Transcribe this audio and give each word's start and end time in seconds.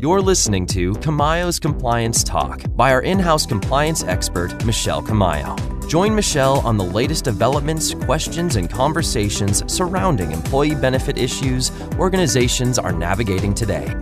You're 0.00 0.20
listening 0.20 0.64
to 0.66 0.92
Camayo's 0.92 1.58
Compliance 1.58 2.22
Talk 2.22 2.62
by 2.76 2.92
our 2.92 3.02
in 3.02 3.18
house 3.18 3.44
compliance 3.44 4.04
expert, 4.04 4.64
Michelle 4.64 5.02
Camayo. 5.02 5.56
Join 5.88 6.14
Michelle 6.14 6.60
on 6.60 6.76
the 6.76 6.84
latest 6.84 7.24
developments, 7.24 7.94
questions, 7.94 8.54
and 8.54 8.70
conversations 8.70 9.64
surrounding 9.66 10.30
employee 10.30 10.76
benefit 10.76 11.18
issues 11.18 11.72
organizations 11.98 12.78
are 12.78 12.92
navigating 12.92 13.54
today. 13.54 13.92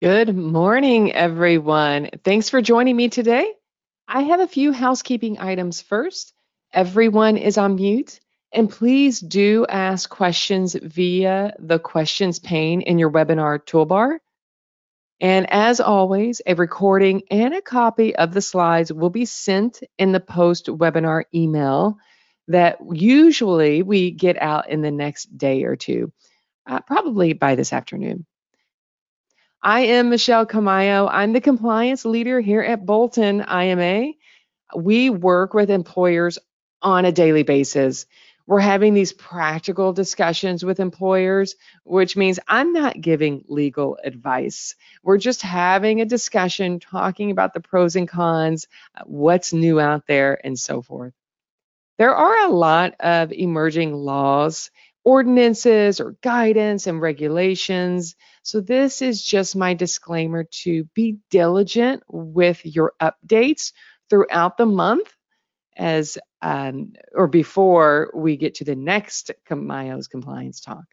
Good 0.00 0.36
morning, 0.36 1.12
everyone. 1.12 2.10
Thanks 2.22 2.48
for 2.48 2.62
joining 2.62 2.94
me 2.94 3.08
today. 3.08 3.52
I 4.06 4.20
have 4.22 4.38
a 4.38 4.46
few 4.46 4.70
housekeeping 4.70 5.40
items 5.40 5.80
first. 5.80 6.32
Everyone 6.72 7.36
is 7.36 7.58
on 7.58 7.74
mute, 7.74 8.20
and 8.52 8.68
please 8.68 9.20
do 9.20 9.66
ask 9.68 10.08
questions 10.10 10.74
via 10.74 11.54
the 11.58 11.78
questions 11.78 12.38
pane 12.38 12.82
in 12.82 12.98
your 12.98 13.10
webinar 13.10 13.58
toolbar. 13.64 14.18
And 15.20 15.50
as 15.50 15.80
always, 15.80 16.42
a 16.46 16.54
recording 16.54 17.22
and 17.30 17.54
a 17.54 17.62
copy 17.62 18.14
of 18.14 18.34
the 18.34 18.42
slides 18.42 18.92
will 18.92 19.10
be 19.10 19.24
sent 19.24 19.82
in 19.96 20.12
the 20.12 20.20
post 20.20 20.66
webinar 20.66 21.24
email 21.34 21.96
that 22.48 22.78
usually 22.90 23.82
we 23.82 24.10
get 24.10 24.40
out 24.40 24.68
in 24.68 24.82
the 24.82 24.90
next 24.90 25.38
day 25.38 25.62
or 25.62 25.76
two, 25.76 26.12
uh, 26.66 26.80
probably 26.80 27.32
by 27.34 27.54
this 27.54 27.72
afternoon. 27.72 28.26
I 29.62 29.82
am 29.82 30.10
Michelle 30.10 30.44
Camayo. 30.44 31.08
I'm 31.08 31.32
the 31.32 31.40
compliance 31.40 32.04
leader 32.04 32.40
here 32.40 32.60
at 32.60 32.84
Bolton 32.84 33.42
IMA. 33.42 34.14
We 34.74 35.08
work 35.08 35.54
with 35.54 35.70
employers 35.70 36.38
on 36.82 37.04
a 37.04 37.12
daily 37.12 37.44
basis. 37.44 38.06
We're 38.46 38.60
having 38.60 38.94
these 38.94 39.12
practical 39.12 39.92
discussions 39.92 40.64
with 40.64 40.80
employers, 40.80 41.56
which 41.84 42.16
means 42.16 42.38
I'm 42.48 42.72
not 42.72 43.00
giving 43.00 43.44
legal 43.48 43.98
advice. 44.02 44.74
We're 45.02 45.18
just 45.18 45.42
having 45.42 46.00
a 46.00 46.06
discussion, 46.06 46.80
talking 46.80 47.30
about 47.30 47.54
the 47.54 47.60
pros 47.60 47.96
and 47.96 48.08
cons, 48.08 48.68
what's 49.04 49.52
new 49.52 49.80
out 49.80 50.06
there, 50.06 50.40
and 50.44 50.58
so 50.58 50.82
forth. 50.82 51.14
There 51.98 52.14
are 52.14 52.46
a 52.46 52.52
lot 52.52 52.94
of 53.00 53.32
emerging 53.32 53.94
laws, 53.94 54.70
ordinances, 55.04 56.00
or 56.00 56.16
guidance 56.22 56.86
and 56.86 57.00
regulations 57.00 58.16
so 58.42 58.60
this 58.60 59.02
is 59.02 59.22
just 59.22 59.54
my 59.54 59.74
disclaimer 59.74 60.44
to 60.62 60.84
be 60.94 61.18
diligent 61.30 62.02
with 62.08 62.60
your 62.64 62.92
updates 63.00 63.72
throughout 64.10 64.56
the 64.56 64.66
month 64.66 65.14
as 65.76 66.18
um, 66.40 66.94
or 67.14 67.28
before 67.28 68.10
we 68.14 68.36
get 68.36 68.56
to 68.56 68.64
the 68.64 68.76
next 68.76 69.30
Camayo's 69.48 70.08
compliance 70.08 70.60
talk. 70.60 70.84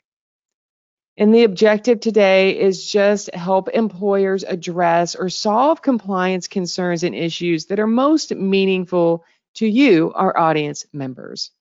And 1.17 1.36
the 1.36 1.44
objective 1.44 1.99
today 1.99 2.58
is 2.58 2.89
just 2.89 3.33
help 3.36 3.67
employers 3.69 4.44
address 4.44 5.16
or 5.16 5.30
solve 5.30 5.81
compliance 5.81 6.47
concerns 6.47 7.03
and 7.03 7.13
issues 7.13 7.66
that 7.66 7.80
are 7.80 7.88
most 7.88 8.33
meaningful 8.33 9.25
to 9.55 9.67
you, 9.67 10.13
our 10.16 10.38
audience 10.38 10.86
members. 10.93 11.52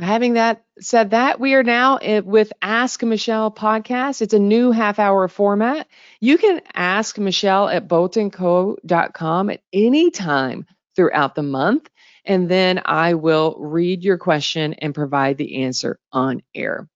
Having 0.00 0.34
that 0.34 0.64
said 0.80 1.10
that, 1.10 1.38
we 1.38 1.54
are 1.54 1.62
now 1.62 1.98
with 2.24 2.52
Ask 2.60 3.02
Michelle 3.02 3.50
podcast. 3.50 4.22
It's 4.22 4.34
a 4.34 4.38
new 4.40 4.72
half 4.72 4.98
hour 4.98 5.26
format. 5.28 5.86
You 6.20 6.36
can 6.36 6.60
ask 6.74 7.16
Michelle 7.16 7.68
at 7.68 7.88
boltonco.com 7.88 9.50
at 9.50 9.60
any 9.72 10.10
time 10.10 10.66
throughout 10.96 11.34
the 11.34 11.42
month, 11.42 11.88
and 12.24 12.48
then 12.48 12.82
I 12.84 13.14
will 13.14 13.56
read 13.58 14.02
your 14.02 14.18
question 14.18 14.74
and 14.74 14.94
provide 14.94 15.36
the 15.36 15.62
answer 15.64 15.98
on 16.12 16.42
air. 16.54 16.88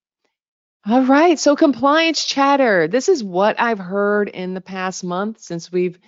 All 0.87 1.05
right, 1.05 1.39
so 1.39 1.55
compliance 1.55 2.25
chatter. 2.25 2.89
This 2.89 3.09
is 3.09 3.23
what 3.23 3.61
I've 3.61 3.79
heard 3.79 4.29
in 4.29 4.55
the 4.55 4.61
past 4.61 5.05
month 5.05 5.41
since 5.41 5.71
we've 5.71 5.99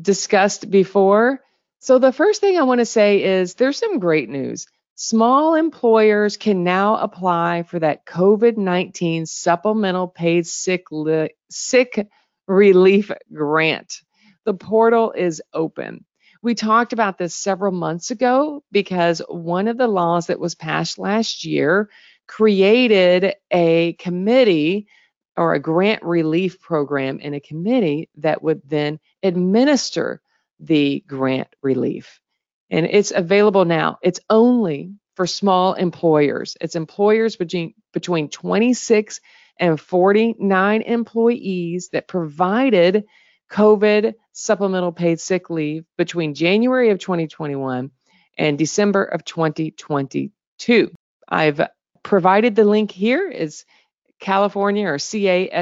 discussed 0.00 0.70
before. 0.70 1.40
So, 1.78 1.98
the 1.98 2.12
first 2.12 2.40
thing 2.40 2.58
I 2.58 2.62
want 2.62 2.80
to 2.80 2.86
say 2.86 3.22
is 3.22 3.54
there's 3.54 3.78
some 3.78 3.98
great 3.98 4.28
news. 4.28 4.66
Small 4.96 5.54
employers 5.54 6.36
can 6.36 6.64
now 6.64 6.96
apply 6.96 7.64
for 7.64 7.78
that 7.78 8.06
COVID 8.06 8.56
19 8.56 9.26
supplemental 9.26 10.08
paid 10.08 10.46
sick, 10.46 10.84
li- 10.90 11.34
sick 11.50 12.08
relief 12.46 13.10
grant. 13.32 14.00
The 14.44 14.54
portal 14.54 15.12
is 15.12 15.42
open. 15.52 16.04
We 16.44 16.54
talked 16.54 16.92
about 16.92 17.16
this 17.16 17.34
several 17.34 17.72
months 17.72 18.10
ago 18.10 18.62
because 18.70 19.22
one 19.28 19.66
of 19.66 19.78
the 19.78 19.88
laws 19.88 20.26
that 20.26 20.38
was 20.38 20.54
passed 20.54 20.98
last 20.98 21.46
year 21.46 21.88
created 22.28 23.34
a 23.50 23.94
committee 23.94 24.86
or 25.38 25.54
a 25.54 25.58
grant 25.58 26.02
relief 26.02 26.60
program 26.60 27.18
in 27.18 27.32
a 27.32 27.40
committee 27.40 28.10
that 28.18 28.42
would 28.42 28.60
then 28.66 29.00
administer 29.22 30.20
the 30.60 31.02
grant 31.08 31.48
relief 31.62 32.20
and 32.70 32.86
it's 32.86 33.10
available 33.10 33.64
now. 33.64 33.98
It's 34.02 34.20
only 34.28 34.92
for 35.14 35.26
small 35.26 35.74
employers. 35.74 36.56
It's 36.60 36.76
employers 36.76 37.36
between 37.36 37.74
between 37.92 38.28
26 38.28 39.20
and 39.60 39.80
49 39.80 40.82
employees 40.82 41.88
that 41.92 42.08
provided 42.08 43.04
COVID 43.50 44.14
supplemental 44.32 44.92
paid 44.92 45.20
sick 45.20 45.50
leave 45.50 45.84
between 45.96 46.34
January 46.34 46.90
of 46.90 46.98
2021 46.98 47.90
and 48.36 48.58
December 48.58 49.04
of 49.04 49.24
2022. 49.24 50.90
I've 51.28 51.60
provided 52.02 52.56
the 52.56 52.64
link 52.64 52.90
here 52.90 53.30
is 53.30 53.64
California 54.20 54.86
or 54.86 54.96
caspsl.com 54.96 55.60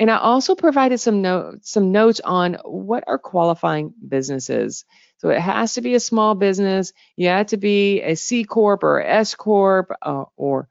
and 0.00 0.10
I 0.10 0.16
also 0.16 0.54
provided 0.54 0.98
some 0.98 1.20
notes, 1.20 1.70
some 1.70 1.92
notes 1.92 2.20
on 2.24 2.54
what 2.64 3.04
are 3.06 3.18
qualifying 3.18 3.92
businesses. 4.08 4.86
So 5.18 5.28
it 5.28 5.38
has 5.38 5.74
to 5.74 5.82
be 5.82 5.94
a 5.94 6.00
small 6.00 6.34
business. 6.34 6.94
You 7.16 7.28
have 7.28 7.48
to 7.48 7.58
be 7.58 8.00
a 8.00 8.16
C 8.16 8.44
corp 8.44 8.82
or 8.82 9.02
S 9.02 9.34
corp 9.34 9.92
uh, 10.00 10.24
or 10.36 10.68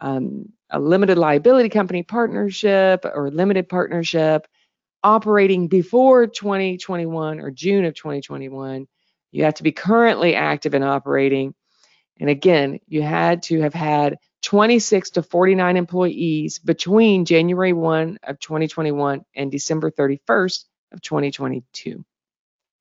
um, 0.00 0.48
a 0.72 0.80
limited 0.80 1.18
liability 1.18 1.68
company 1.68 2.02
partnership 2.02 3.04
or 3.04 3.30
limited 3.30 3.68
partnership 3.68 4.46
operating 5.04 5.68
before 5.68 6.26
2021 6.26 7.40
or 7.40 7.50
June 7.50 7.84
of 7.84 7.94
2021. 7.94 8.86
You 9.30 9.44
have 9.44 9.54
to 9.54 9.62
be 9.62 9.72
currently 9.72 10.34
active 10.34 10.74
and 10.74 10.84
operating. 10.84 11.54
And 12.18 12.30
again, 12.30 12.80
you 12.86 13.02
had 13.02 13.42
to 13.44 13.60
have 13.60 13.74
had 13.74 14.18
26 14.42 15.10
to 15.10 15.22
49 15.22 15.76
employees 15.76 16.58
between 16.58 17.24
January 17.24 17.72
1 17.72 18.18
of 18.24 18.38
2021 18.40 19.24
and 19.34 19.50
December 19.50 19.90
31st 19.90 20.64
of 20.92 21.00
2022. 21.00 22.04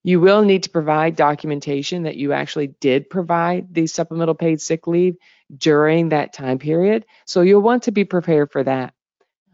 You 0.04 0.20
will 0.20 0.44
need 0.44 0.64
to 0.64 0.70
provide 0.70 1.16
documentation 1.16 2.04
that 2.04 2.18
you 2.18 2.34
actually 2.34 2.68
did 2.68 3.10
provide 3.10 3.74
the 3.74 3.88
supplemental 3.88 4.36
paid 4.36 4.60
sick 4.60 4.88
leave 4.88 5.16
during 5.56 6.10
that 6.10 6.34
time 6.34 6.58
period. 6.58 7.06
So 7.26 7.42
you'll 7.42 7.62
want 7.62 7.84
to 7.84 7.92
be 7.92 8.06
prepared 8.06 8.52
for 8.52 8.64
that. 8.64 8.94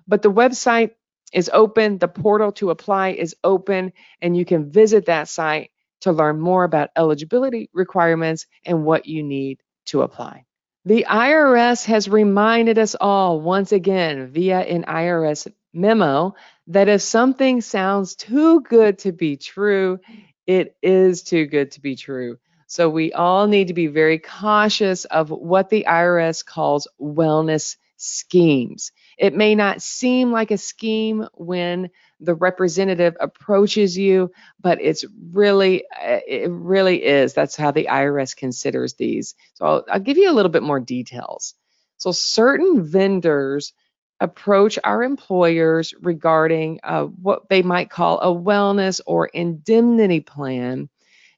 But 0.07 0.21
the 0.21 0.31
website 0.31 0.91
is 1.33 1.49
open, 1.53 1.97
the 1.97 2.07
portal 2.07 2.53
to 2.53 2.69
apply 2.69 3.09
is 3.09 3.35
open, 3.43 3.91
and 4.21 4.37
you 4.37 4.45
can 4.45 4.71
visit 4.71 5.07
that 5.07 5.27
site 5.27 5.71
to 6.01 6.11
learn 6.11 6.39
more 6.39 6.63
about 6.63 6.91
eligibility 6.95 7.69
requirements 7.73 8.45
and 8.65 8.85
what 8.85 9.05
you 9.07 9.23
need 9.23 9.59
to 9.87 10.03
apply. 10.03 10.45
The 10.85 11.05
IRS 11.09 11.85
has 11.85 12.07
reminded 12.07 12.77
us 12.77 12.95
all 12.95 13.41
once 13.41 13.73
again 13.73 14.27
via 14.27 14.61
an 14.61 14.85
IRS 14.85 15.51
memo 15.73 16.35
that 16.67 16.87
if 16.87 17.01
something 17.01 17.59
sounds 17.59 18.15
too 18.15 18.61
good 18.61 18.99
to 18.99 19.11
be 19.11 19.35
true, 19.35 19.99
it 20.47 20.75
is 20.81 21.23
too 21.23 21.45
good 21.45 21.71
to 21.71 21.81
be 21.81 21.95
true. 21.95 22.39
So 22.67 22.89
we 22.89 23.13
all 23.13 23.47
need 23.47 23.67
to 23.67 23.73
be 23.73 23.87
very 23.87 24.19
cautious 24.19 25.05
of 25.05 25.29
what 25.29 25.69
the 25.69 25.85
IRS 25.87 26.45
calls 26.45 26.87
wellness 26.99 27.77
schemes. 27.97 28.91
It 29.17 29.33
may 29.33 29.55
not 29.55 29.81
seem 29.81 30.31
like 30.31 30.51
a 30.51 30.57
scheme 30.57 31.27
when 31.33 31.89
the 32.19 32.35
representative 32.35 33.15
approaches 33.19 33.97
you, 33.97 34.31
but 34.59 34.79
it's 34.81 35.05
really, 35.31 35.85
eh, 35.99 36.21
it 36.27 36.51
really 36.51 37.03
is. 37.03 37.33
That's 37.33 37.55
how 37.55 37.71
the 37.71 37.87
IRS 37.89 38.35
considers 38.35 38.93
these. 38.93 39.35
So 39.53 39.65
I'll, 39.65 39.85
I'll 39.89 39.99
give 39.99 40.17
you 40.17 40.29
a 40.29 40.33
little 40.33 40.51
bit 40.51 40.63
more 40.63 40.79
details. 40.79 41.53
So 41.97 42.11
certain 42.11 42.83
vendors 42.83 43.73
approach 44.19 44.79
our 44.83 45.03
employers 45.03 45.93
regarding 46.01 46.79
uh, 46.83 47.03
what 47.05 47.49
they 47.49 47.61
might 47.61 47.89
call 47.89 48.19
a 48.19 48.27
wellness 48.27 48.99
or 49.05 49.27
indemnity 49.27 50.19
plan 50.19 50.89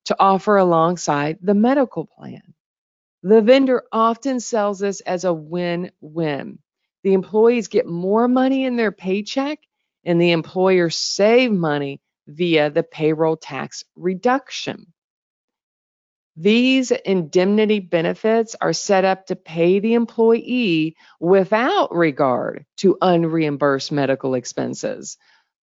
to 0.06 0.16
offer 0.20 0.58
alongside 0.58 1.38
the 1.42 1.54
medical 1.54 2.06
plan. 2.06 2.54
The 3.24 3.42
vendor 3.42 3.84
often 3.92 4.40
sells 4.40 4.80
this 4.80 5.02
as 5.02 5.26
a 5.26 5.34
win 5.34 5.92
win. 6.00 6.60
The 7.04 7.14
employees 7.14 7.68
get 7.68 7.86
more 7.86 8.28
money 8.28 8.66
in 8.66 8.76
their 8.76 8.92
paycheck 8.92 9.60
and 10.06 10.22
the 10.22 10.32
employer 10.32 10.90
save 10.90 11.52
money 11.52 12.02
via 12.28 12.70
the 12.70 12.84
payroll 12.84 13.36
tax 13.36 13.84
reduction. 13.96 14.94
These 16.42 16.92
indemnity 16.92 17.82
benefits 17.82 18.56
are 18.62 18.72
set 18.72 19.04
up 19.04 19.26
to 19.26 19.36
pay 19.36 19.80
the 19.80 19.96
employee 19.96 20.96
without 21.20 21.94
regard 21.94 22.66
to 22.78 22.98
unreimbursed 23.02 23.92
medical 23.92 24.36
expenses. 24.36 25.18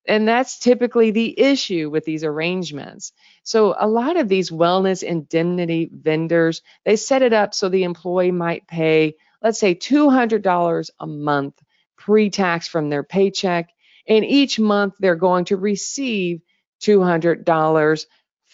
And 0.06 0.28
that's 0.28 0.60
typically 0.60 1.12
the 1.12 1.40
issue 1.40 1.90
with 1.90 2.04
these 2.04 2.26
arrangements. 2.26 3.14
So 3.44 3.74
a 3.80 3.88
lot 3.88 4.18
of 4.18 4.28
these 4.28 4.52
wellness 4.52 5.02
indemnity 5.02 5.90
vendors, 5.94 6.62
they 6.84 6.98
set 6.98 7.22
it 7.22 7.32
up 7.32 7.54
so 7.54 7.70
the 7.70 7.84
employee 7.84 8.32
might 8.32 8.68
pay, 8.68 9.16
let's 9.42 9.60
say 9.60 9.76
$200 9.76 10.90
a 11.00 11.08
month 11.08 11.58
pre-tax 11.96 12.68
from 12.68 12.90
their 12.90 13.04
paycheck. 13.04 13.70
And 14.10 14.26
each 14.26 14.60
month 14.60 14.96
they're 15.00 15.16
going 15.16 15.46
to 15.46 15.56
receive 15.56 16.42
$200 16.82 18.06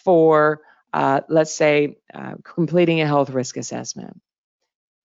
for 0.04 0.60
uh, 0.92 1.22
let's 1.28 1.54
say, 1.54 1.96
uh, 2.12 2.34
completing 2.42 3.00
a 3.00 3.06
health 3.06 3.30
risk 3.30 3.56
assessment. 3.56 4.20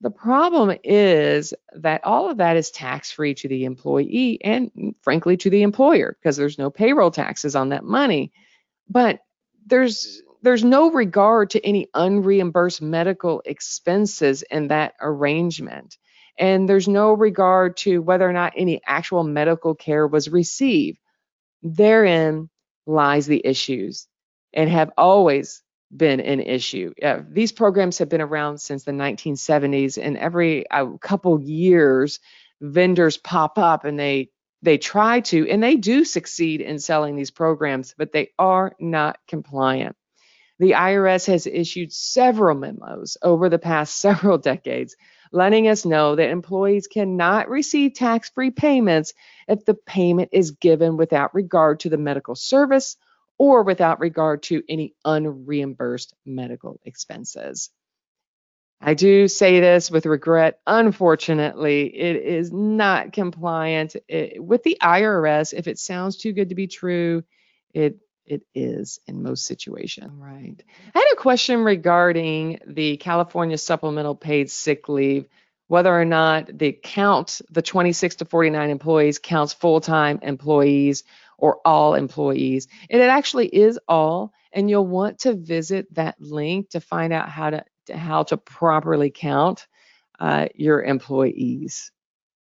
The 0.01 0.11
problem 0.11 0.77
is 0.83 1.53
that 1.73 2.03
all 2.03 2.29
of 2.29 2.37
that 2.37 2.55
is 2.55 2.69
tax 2.69 3.11
free 3.11 3.33
to 3.35 3.47
the 3.47 3.65
employee 3.65 4.39
and, 4.43 4.93
frankly, 5.01 5.37
to 5.37 5.49
the 5.49 5.63
employer 5.63 6.15
because 6.21 6.37
there's 6.37 6.59
no 6.59 6.69
payroll 6.69 7.09
taxes 7.09 7.55
on 7.55 7.69
that 7.69 7.83
money. 7.83 8.31
But 8.89 9.21
there's 9.65 10.21
there's 10.43 10.63
no 10.63 10.91
regard 10.91 11.49
to 11.51 11.65
any 11.65 11.87
unreimbursed 11.95 12.81
medical 12.81 13.41
expenses 13.43 14.43
in 14.43 14.67
that 14.67 14.93
arrangement. 15.01 15.97
And 16.37 16.69
there's 16.69 16.87
no 16.87 17.13
regard 17.13 17.75
to 17.77 17.99
whether 17.99 18.29
or 18.29 18.33
not 18.33 18.53
any 18.55 18.79
actual 18.85 19.23
medical 19.23 19.73
care 19.73 20.05
was 20.05 20.29
received. 20.29 20.99
Therein 21.63 22.49
lies 22.85 23.25
the 23.25 23.41
issues 23.43 24.07
and 24.53 24.69
have 24.69 24.91
always 24.95 25.63
been 25.95 26.19
an 26.19 26.39
issue. 26.39 26.93
Uh, 27.01 27.21
these 27.29 27.51
programs 27.51 27.97
have 27.99 28.09
been 28.09 28.21
around 28.21 28.59
since 28.59 28.83
the 28.83 28.91
1970s, 28.91 29.97
and 30.01 30.17
every 30.17 30.69
uh, 30.69 30.85
couple 31.01 31.41
years, 31.41 32.19
vendors 32.61 33.17
pop 33.17 33.57
up 33.57 33.85
and 33.85 33.99
they 33.99 34.29
they 34.63 34.79
try 34.79 35.19
to, 35.19 35.47
and 35.47 35.61
they 35.61 35.75
do 35.75 36.03
succeed 36.03 36.61
in 36.61 36.79
selling 36.79 37.15
these 37.15 37.29
programs, 37.29 37.93
but 37.95 38.11
they 38.11 38.31
are 38.39 38.75
not 38.79 39.19
compliant. 39.27 39.95
The 40.57 40.71
IRS 40.71 41.27
has 41.27 41.45
issued 41.45 41.93
several 41.93 42.57
memos 42.57 43.17
over 43.21 43.49
the 43.49 43.59
past 43.59 43.97
several 43.99 44.39
decades 44.39 44.95
letting 45.31 45.67
us 45.67 45.85
know 45.85 46.15
that 46.15 46.29
employees 46.29 46.87
cannot 46.87 47.49
receive 47.49 47.93
tax 47.93 48.29
free 48.29 48.51
payments 48.51 49.13
if 49.47 49.65
the 49.65 49.73
payment 49.73 50.29
is 50.31 50.51
given 50.51 50.97
without 50.97 51.33
regard 51.35 51.81
to 51.81 51.89
the 51.89 51.97
medical 51.97 52.35
service 52.35 52.97
or 53.37 53.63
without 53.63 53.99
regard 53.99 54.43
to 54.43 54.63
any 54.67 54.93
unreimbursed 55.05 56.13
medical 56.25 56.79
expenses. 56.83 57.69
I 58.79 58.93
do 58.93 59.27
say 59.27 59.59
this 59.59 59.89
with 59.89 60.05
regret. 60.05 60.59
Unfortunately, 60.67 61.85
it 61.85 62.15
is 62.17 62.51
not 62.51 63.11
compliant 63.11 63.95
it, 64.07 64.43
with 64.43 64.63
the 64.63 64.77
IRS. 64.81 65.53
If 65.53 65.67
it 65.67 65.79
sounds 65.79 66.17
too 66.17 66.31
good 66.31 66.49
to 66.49 66.55
be 66.55 66.67
true, 66.67 67.23
it 67.73 67.97
it 68.27 68.43
is 68.53 68.99
in 69.07 69.23
most 69.23 69.45
situations. 69.45 70.11
Right. 70.13 70.61
I 70.93 70.99
had 70.99 71.13
a 71.13 71.15
question 71.15 71.63
regarding 71.63 72.59
the 72.67 72.97
California 72.97 73.57
supplemental 73.57 74.15
paid 74.15 74.51
sick 74.51 74.89
leave, 74.89 75.27
whether 75.67 75.97
or 75.97 76.05
not 76.05 76.49
the 76.57 76.73
count, 76.73 77.41
the 77.49 77.61
26 77.61 78.17
to 78.17 78.25
49 78.25 78.69
employees 78.69 79.19
counts 79.19 79.53
full-time 79.53 80.19
employees 80.21 81.03
or 81.37 81.59
all 81.65 81.93
employees. 81.93 82.67
And 82.89 83.01
it 83.01 83.09
actually 83.09 83.47
is 83.47 83.79
all, 83.87 84.33
and 84.51 84.69
you'll 84.69 84.87
want 84.87 85.19
to 85.19 85.33
visit 85.33 85.93
that 85.93 86.15
link 86.19 86.69
to 86.71 86.81
find 86.81 87.13
out 87.13 87.29
how 87.29 87.51
to, 87.51 87.63
how 87.93 88.23
to 88.23 88.37
properly 88.37 89.11
count 89.11 89.67
uh, 90.19 90.47
your 90.55 90.83
employees. 90.83 91.91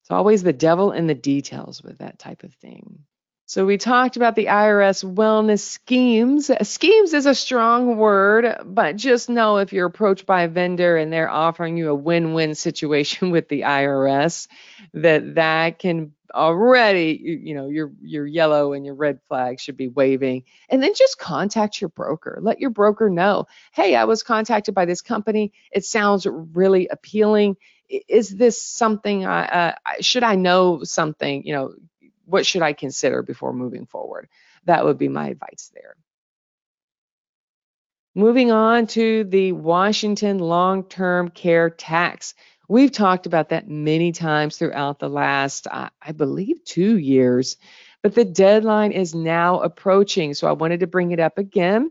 It's 0.03 0.11
always 0.11 0.43
the 0.43 0.53
devil 0.53 0.93
in 0.93 1.07
the 1.07 1.15
details 1.15 1.83
with 1.83 1.99
that 1.99 2.19
type 2.19 2.43
of 2.43 2.53
thing. 2.55 3.05
So 3.50 3.67
we 3.67 3.79
talked 3.79 4.17
about 4.17 4.37
the 4.37 4.47
IRS 4.47 5.02
wellness 5.02 5.58
schemes. 5.58 6.52
Schemes 6.62 7.12
is 7.12 7.26
a 7.26 7.35
strong 7.35 7.97
word, 7.97 8.56
but 8.64 8.94
just 8.94 9.29
know 9.29 9.56
if 9.56 9.73
you're 9.73 9.88
approached 9.88 10.25
by 10.25 10.43
a 10.43 10.49
vendor 10.49 10.97
and 10.97 11.12
they're 11.12 11.29
offering 11.29 11.76
you 11.76 11.88
a 11.91 11.94
win-win 11.97 12.55
situation 12.55 13.31
with 13.32 13.49
the 13.49 13.62
IRS, 13.62 14.47
that 14.94 15.35
that 15.35 15.81
can 15.81 16.12
already, 16.32 17.41
you 17.43 17.56
know, 17.56 17.69
your 17.69 17.91
your 18.00 18.25
yellow 18.25 18.73
and 18.73 18.87
your 18.87 18.94
red 18.94 19.19
flag 19.26 19.58
should 19.58 19.76
be 19.76 19.88
waving. 19.88 20.44
And 20.69 20.81
then 20.81 20.93
just 20.94 21.19
contact 21.19 21.81
your 21.81 21.91
broker. 21.91 22.38
Let 22.41 22.61
your 22.61 22.70
broker 22.70 23.11
know, 23.11 23.47
hey, 23.73 23.97
I 23.97 24.05
was 24.05 24.23
contacted 24.23 24.76
by 24.76 24.85
this 24.85 25.02
company. 25.02 25.52
It 25.73 25.85
sounds 25.85 26.25
really 26.25 26.87
appealing. 26.87 27.56
Is 27.88 28.31
this 28.31 28.62
something? 28.62 29.26
I, 29.26 29.44
uh, 29.47 29.73
should 30.02 30.23
I 30.23 30.37
know 30.37 30.85
something? 30.85 31.44
You 31.44 31.52
know, 31.55 31.75
what 32.31 32.47
should 32.47 32.62
I 32.62 32.73
consider 32.73 33.23
before 33.23 33.53
moving 33.53 33.87
forward? 33.87 34.29
That 34.65 34.85
would 34.85 34.99
be 34.99 35.09
my 35.09 35.29
advice 35.29 35.71
there. 35.75 35.97
Moving 38.15 38.50
on 38.50 38.87
to 38.88 39.25
the 39.25 39.53
Washington 39.53 40.38
long-term 40.38 41.29
care 41.29 41.71
tax. 41.71 42.35
We've 42.69 42.91
talked 42.91 43.27
about 43.27 43.50
that 43.50 43.69
many 43.69 44.12
times 44.12 44.56
throughout 44.56 44.99
the 44.99 45.09
last, 45.09 45.67
uh, 45.69 45.91
I 46.03 46.12
believe, 46.12 46.65
two 46.65 46.99
years, 46.99 47.56
but 48.03 48.15
the 48.15 48.25
deadline 48.25 48.93
is 48.93 49.15
now 49.15 49.61
approaching. 49.61 50.35
So 50.35 50.49
I 50.49 50.53
wanted 50.53 50.81
to 50.81 50.87
bring 50.87 51.12
it 51.12 51.21
up 51.21 51.38
again. 51.38 51.91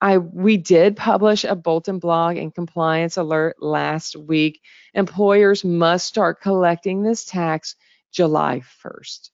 I 0.00 0.18
we 0.18 0.58
did 0.58 0.96
publish 0.96 1.44
a 1.44 1.56
bulletin 1.56 1.98
blog 1.98 2.36
and 2.36 2.54
compliance 2.54 3.16
alert 3.16 3.56
last 3.60 4.14
week. 4.14 4.60
Employers 4.94 5.64
must 5.64 6.06
start 6.06 6.40
collecting 6.40 7.02
this 7.02 7.24
tax 7.24 7.76
July 8.12 8.62
1st. 8.84 9.30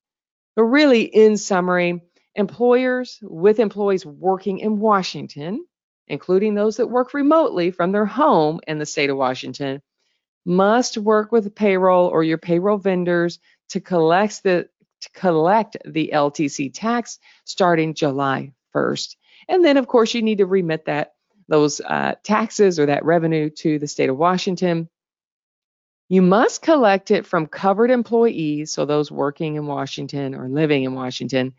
But 0.54 0.64
really, 0.64 1.02
in 1.02 1.37
summary, 1.37 2.02
employers 2.34 3.19
with 3.22 3.58
employees 3.58 4.04
working 4.04 4.58
in 4.58 4.78
Washington, 4.78 5.64
including 6.08 6.54
those 6.54 6.76
that 6.76 6.88
work 6.88 7.14
remotely 7.14 7.70
from 7.70 7.93
their 7.93 8.06
home 8.06 8.60
in 8.66 8.78
the 8.78 8.87
state 8.87 9.10
of 9.10 9.16
Washington, 9.16 9.82
must 10.44 10.99
work 10.99 11.32
with 11.32 11.54
payroll 11.54 12.08
or 12.08 12.25
your 12.25 12.38
payroll 12.38 12.78
vendors 12.78 13.38
to 13.70 13.81
collect 13.81 14.43
the 14.43 14.69
to 15.00 15.10
collect 15.10 15.76
the 15.84 16.10
LTC 16.14 16.70
tax 16.72 17.19
starting 17.44 17.93
July 17.93 18.52
1st. 18.75 19.16
And 19.49 19.64
then, 19.64 19.76
of 19.76 19.88
course, 19.88 20.14
you 20.14 20.22
need 20.22 20.38
to 20.38 20.46
remit 20.46 20.84
that 20.84 21.14
those 21.49 21.81
uh, 21.81 22.14
taxes 22.22 22.78
or 22.78 22.87
that 22.87 23.04
revenue 23.04 23.50
to 23.50 23.81
the 23.81 23.88
state 23.88 24.08
of 24.08 24.16
Washington 24.16 24.88
you 26.08 26.22
must 26.22 26.62
collect 26.62 27.10
it 27.10 27.26
from 27.26 27.46
covered 27.46 27.90
employees, 27.90 28.72
so 28.72 28.84
those 28.84 29.10
working 29.10 29.56
in 29.56 29.66
Washington 29.66 30.34
or 30.34 30.49
living 30.49 30.84
in 30.84 30.94
Washington, 30.94 31.54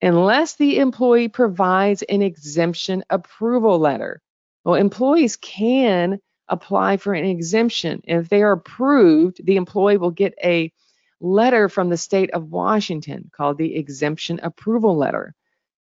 unless 0.00 0.54
the 0.54 0.78
employee 0.78 1.28
provides 1.28 2.02
an 2.02 2.22
exemption 2.22 3.04
approval 3.10 3.78
letter. 3.78 4.20
Well, 4.64 4.76
employees 4.76 5.36
can 5.36 6.20
apply 6.48 6.96
for 6.98 7.14
an 7.14 7.24
exemption. 7.24 8.02
And 8.06 8.20
if 8.20 8.28
they 8.28 8.42
are 8.42 8.52
approved, 8.52 9.44
the 9.44 9.56
employee 9.56 9.98
will 9.98 10.10
get 10.10 10.34
a 10.42 10.72
letter 11.20 11.68
from 11.68 11.88
the 11.88 11.96
state 11.96 12.30
of 12.30 12.50
Washington 12.50 13.30
called 13.34 13.58
the 13.58 13.74
exemption 13.76 14.40
approval 14.42 14.96
letter. 14.96 15.34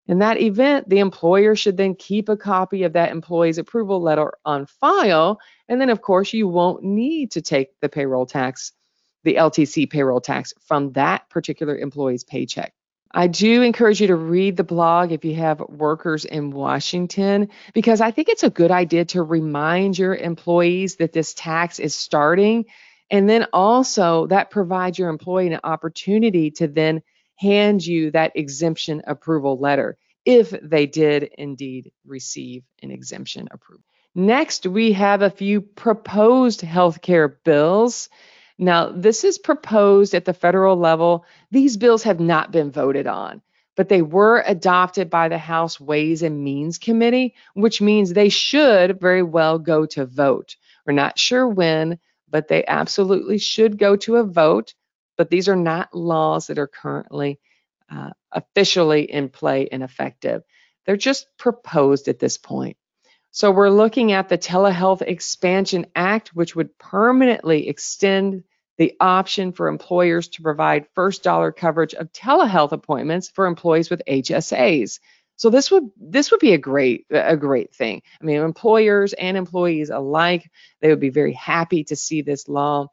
In 0.08 0.20
that 0.20 0.40
event, 0.40 0.88
the 0.88 1.00
employer 1.00 1.56
should 1.56 1.78
then 1.78 1.96
keep 1.96 2.30
a 2.30 2.38
copy 2.38 2.84
of 2.84 2.94
that 2.94 3.12
employee's 3.12 3.58
approval 3.58 4.02
letter 4.02 4.34
on 4.46 4.68
file. 4.68 5.40
And 5.68 5.82
then, 5.82 5.90
of 5.90 6.02
course, 6.02 6.32
you 6.32 6.48
won't 6.48 6.84
need 6.84 7.32
to 7.32 7.42
take 7.42 7.80
the 7.80 7.90
payroll 7.90 8.28
tax, 8.28 8.72
the 9.24 9.36
LTC 9.36 9.90
payroll 9.90 10.22
tax 10.22 10.54
from 10.62 10.92
that 10.92 11.28
particular 11.30 11.76
employee's 11.76 12.24
paycheck. 12.24 12.74
I 13.12 13.28
do 13.28 13.62
encourage 13.62 14.02
you 14.02 14.08
to 14.08 14.16
read 14.16 14.58
the 14.58 14.64
blog 14.64 15.12
if 15.12 15.24
you 15.24 15.36
have 15.36 15.62
workers 15.62 16.26
in 16.26 16.52
Washington, 16.52 17.50
because 17.74 18.02
I 18.02 18.12
think 18.12 18.28
it's 18.28 18.44
a 18.44 18.50
good 18.50 18.72
idea 18.72 19.06
to 19.06 19.24
remind 19.24 19.98
your 19.98 20.14
employees 20.14 20.98
that 20.98 21.14
this 21.14 21.34
tax 21.34 21.80
is 21.80 21.96
starting. 21.96 22.66
And 23.10 23.30
then 23.30 23.48
also, 23.54 24.28
that 24.28 24.52
provides 24.52 25.00
your 25.00 25.10
employee 25.10 25.48
an 25.48 25.62
opportunity 25.64 26.52
to 26.52 26.68
then 26.68 27.02
hand 27.36 27.86
you 27.86 28.12
that 28.12 28.32
exemption 28.36 29.02
approval 29.08 29.58
letter 29.58 29.98
if 30.26 30.50
they 30.50 30.86
did 30.88 31.24
indeed 31.38 31.92
receive 32.06 32.64
an 32.82 32.92
exemption 32.92 33.48
approval. 33.52 33.84
Next, 34.16 34.66
we 34.66 34.94
have 34.94 35.22
a 35.22 35.30
few 35.30 35.62
proposed 35.62 36.62
healthcare 36.62 37.36
bills. 37.44 38.10
Now, 38.58 38.90
this 38.90 39.26
is 39.26 39.38
proposed 39.38 40.16
at 40.16 40.24
the 40.24 40.34
federal 40.34 40.78
level. 40.78 41.26
These 41.52 41.78
bills 41.78 42.04
have 42.04 42.22
not 42.22 42.52
been 42.52 42.72
voted 42.72 43.08
on, 43.08 43.42
but 43.76 43.90
they 43.90 44.02
were 44.02 44.42
adopted 44.48 45.10
by 45.10 45.28
the 45.28 45.38
House 45.38 45.80
Ways 45.82 46.24
and 46.24 46.44
Means 46.44 46.78
Committee, 46.78 47.36
which 47.54 47.82
means 47.82 48.14
they 48.14 48.30
should 48.30 49.02
very 49.02 49.22
well 49.22 49.60
go 49.60 49.86
to 49.88 50.06
vote. 50.06 50.56
We're 50.86 50.94
not 50.94 51.20
sure 51.20 51.48
when, 51.48 52.00
but 52.30 52.48
they 52.48 52.66
absolutely 52.66 53.38
should 53.38 53.78
go 53.78 53.98
to 53.98 54.16
a 54.16 54.24
vote 54.24 54.74
but 55.18 55.30
these 55.30 55.48
are 55.48 55.56
not 55.56 55.94
laws 55.94 56.48
that 56.48 56.60
are 56.60 56.68
currently 56.68 57.40
uh, 57.90 58.12
officially 58.32 59.04
in 59.04 59.30
play 59.30 59.68
and 59.72 59.84
effective. 59.84 60.44
They're 60.86 60.98
just 60.98 61.28
proposed 61.38 62.08
at 62.08 62.20
this 62.20 62.38
point. 62.38 62.78
So 63.32 63.52
we're 63.52 63.70
looking 63.70 64.14
at 64.14 64.30
the 64.30 64.38
Telehealth 64.38 65.02
Expansion 65.02 65.88
Act, 65.96 66.30
which 66.30 66.56
would 66.56 66.78
permanently 66.78 67.68
extend 67.68 68.44
the 68.78 68.94
option 69.00 69.52
for 69.52 69.68
employers 69.68 70.30
to 70.30 70.42
provide 70.42 70.88
first 70.96 71.24
dollar 71.24 71.52
coverage 71.52 71.94
of 71.94 72.12
telehealth 72.12 72.72
appointments 72.72 73.30
for 73.30 73.46
employees 73.46 73.90
with 73.90 74.02
HSAs. 74.08 75.00
So 75.38 75.50
this 75.50 75.70
would 75.70 75.90
this 75.98 76.32
would 76.32 76.40
be 76.40 76.54
a 76.54 76.58
great 76.58 77.06
a 77.10 77.36
great 77.36 77.74
thing. 77.74 78.02
I 78.22 78.24
mean, 78.24 78.38
employers 78.38 79.14
and 79.14 79.36
employees 79.36 79.90
alike, 79.90 80.50
they 80.80 80.90
would 80.90 81.02
be 81.02 81.10
very 81.10 81.34
happy 81.34 81.84
to 81.86 81.96
see 81.96 82.22
this 82.22 82.48
law 82.48 82.88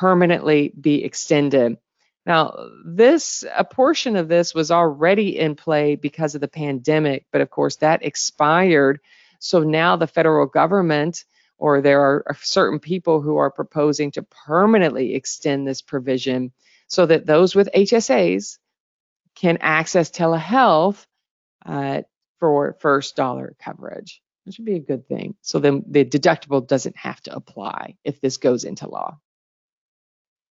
permanently 0.00 0.72
be 0.80 1.04
extended. 1.04 1.78
Now, 2.26 2.68
this 2.84 3.44
a 3.54 3.64
portion 3.64 4.16
of 4.16 4.28
this 4.28 4.54
was 4.54 4.70
already 4.70 5.38
in 5.38 5.54
play 5.54 5.94
because 5.94 6.34
of 6.34 6.40
the 6.40 6.48
pandemic, 6.48 7.26
but 7.30 7.42
of 7.42 7.50
course 7.50 7.76
that 7.76 8.04
expired. 8.04 9.00
So 9.38 9.60
now 9.60 9.96
the 9.96 10.06
federal 10.06 10.46
government 10.46 11.24
or 11.58 11.80
there 11.80 12.00
are 12.00 12.36
certain 12.42 12.80
people 12.80 13.20
who 13.20 13.36
are 13.36 13.50
proposing 13.50 14.10
to 14.12 14.22
permanently 14.22 15.14
extend 15.14 15.66
this 15.66 15.82
provision 15.82 16.52
so 16.88 17.06
that 17.06 17.26
those 17.26 17.54
with 17.54 17.68
HSAs 17.74 18.58
can 19.36 19.58
access 19.60 20.10
telehealth 20.10 21.06
uh, 21.64 22.02
for 22.40 22.76
first 22.80 23.16
dollar 23.16 23.54
coverage. 23.60 24.20
That 24.44 24.54
should 24.54 24.64
be 24.64 24.76
a 24.76 24.80
good 24.80 25.06
thing. 25.06 25.36
So 25.42 25.58
then 25.58 25.84
the 25.86 26.04
deductible 26.04 26.66
doesn't 26.66 26.96
have 26.96 27.20
to 27.22 27.34
apply 27.34 27.96
if 28.04 28.20
this 28.20 28.38
goes 28.38 28.64
into 28.64 28.88
law. 28.88 29.18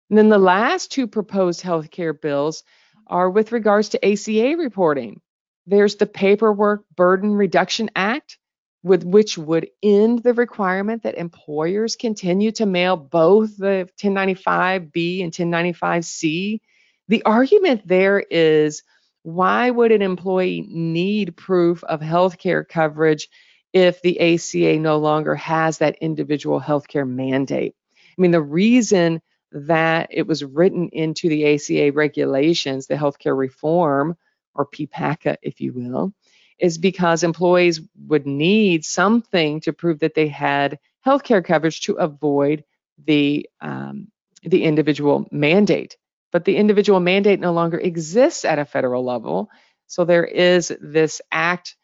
And 0.08 0.18
then 0.18 0.28
the 0.28 0.38
last 0.38 0.92
two 0.92 1.06
proposed 1.06 1.62
healthcare 1.62 2.18
bills 2.18 2.62
are 3.06 3.30
with 3.30 3.52
regards 3.52 3.90
to 3.90 4.04
ACA 4.04 4.56
reporting. 4.56 5.20
There's 5.66 5.96
the 5.96 6.06
Paperwork 6.06 6.84
Burden 6.94 7.32
Reduction 7.32 7.90
Act, 7.96 8.38
with 8.84 9.02
which 9.02 9.36
would 9.36 9.68
end 9.82 10.22
the 10.22 10.32
requirement 10.32 11.02
that 11.02 11.18
employers 11.18 11.96
continue 11.96 12.52
to 12.52 12.66
mail 12.66 12.96
both 12.96 13.56
the 13.56 13.88
1095B 14.00 15.24
and 15.24 15.32
1095C. 15.32 16.60
The 17.08 17.22
argument 17.24 17.86
there 17.86 18.20
is 18.20 18.84
why 19.22 19.70
would 19.70 19.90
an 19.90 20.02
employee 20.02 20.64
need 20.68 21.36
proof 21.36 21.82
of 21.82 22.00
healthcare 22.00 22.66
coverage 22.66 23.28
if 23.72 24.00
the 24.02 24.20
ACA 24.20 24.78
no 24.78 24.98
longer 24.98 25.34
has 25.34 25.78
that 25.78 25.98
individual 26.00 26.60
healthcare 26.60 27.08
mandate? 27.08 27.74
I 28.16 28.22
mean, 28.22 28.30
the 28.30 28.40
reason 28.40 29.20
that 29.52 30.08
it 30.10 30.26
was 30.26 30.44
written 30.44 30.88
into 30.90 31.28
the 31.28 31.54
ACA 31.54 31.92
regulations, 31.92 32.86
the 32.86 32.94
healthcare 32.94 33.36
reform, 33.36 34.16
or 34.54 34.66
PPACA, 34.66 35.36
if 35.42 35.60
you 35.60 35.72
will, 35.72 36.12
is 36.58 36.78
because 36.78 37.22
employees 37.22 37.80
would 38.06 38.26
need 38.26 38.84
something 38.84 39.60
to 39.60 39.72
prove 39.72 40.00
that 40.00 40.14
they 40.14 40.28
had 40.28 40.78
healthcare 41.06 41.44
coverage 41.44 41.82
to 41.82 41.94
avoid 41.94 42.64
the 43.04 43.48
um, 43.60 44.08
the 44.42 44.64
individual 44.64 45.26
mandate. 45.30 45.96
But 46.32 46.44
the 46.44 46.56
individual 46.56 47.00
mandate 47.00 47.40
no 47.40 47.52
longer 47.52 47.78
exists 47.78 48.44
at 48.44 48.58
a 48.58 48.64
federal 48.64 49.04
level. 49.04 49.50
So 49.86 50.04
there 50.04 50.24
is 50.24 50.74
this 50.80 51.20
act 51.30 51.76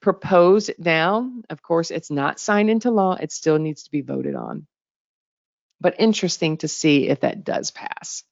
proposed 0.00 0.72
now. 0.78 1.30
Of 1.50 1.62
course, 1.62 1.90
it's 1.90 2.10
not 2.10 2.40
signed 2.40 2.70
into 2.70 2.90
law. 2.90 3.14
It 3.14 3.32
still 3.32 3.58
needs 3.58 3.84
to 3.84 3.90
be 3.90 4.00
voted 4.02 4.34
on. 4.34 4.66
But 5.80 5.96
interesting 5.98 6.58
to 6.58 6.68
see 6.68 7.08
if 7.08 7.20
that 7.20 7.44
does 7.44 7.70
pass. 7.70 8.24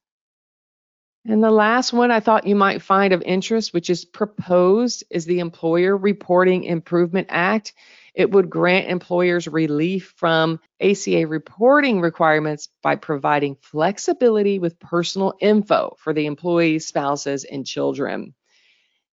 And 1.24 1.42
the 1.42 1.50
last 1.52 1.92
one 1.92 2.10
I 2.10 2.18
thought 2.18 2.48
you 2.48 2.56
might 2.56 2.82
find 2.82 3.12
of 3.12 3.22
interest, 3.22 3.72
which 3.72 3.90
is 3.90 4.04
proposed, 4.04 5.04
is 5.08 5.24
the 5.24 5.38
Employer 5.38 5.96
Reporting 5.96 6.64
Improvement 6.64 7.28
Act. 7.30 7.74
It 8.12 8.32
would 8.32 8.50
grant 8.50 8.90
employers 8.90 9.46
relief 9.46 10.14
from 10.16 10.58
ACA 10.80 11.26
reporting 11.28 12.00
requirements 12.00 12.68
by 12.82 12.96
providing 12.96 13.56
flexibility 13.60 14.58
with 14.58 14.80
personal 14.80 15.34
info 15.40 15.96
for 16.00 16.12
the 16.12 16.26
employees, 16.26 16.88
spouses, 16.88 17.44
and 17.44 17.64
children. 17.64 18.34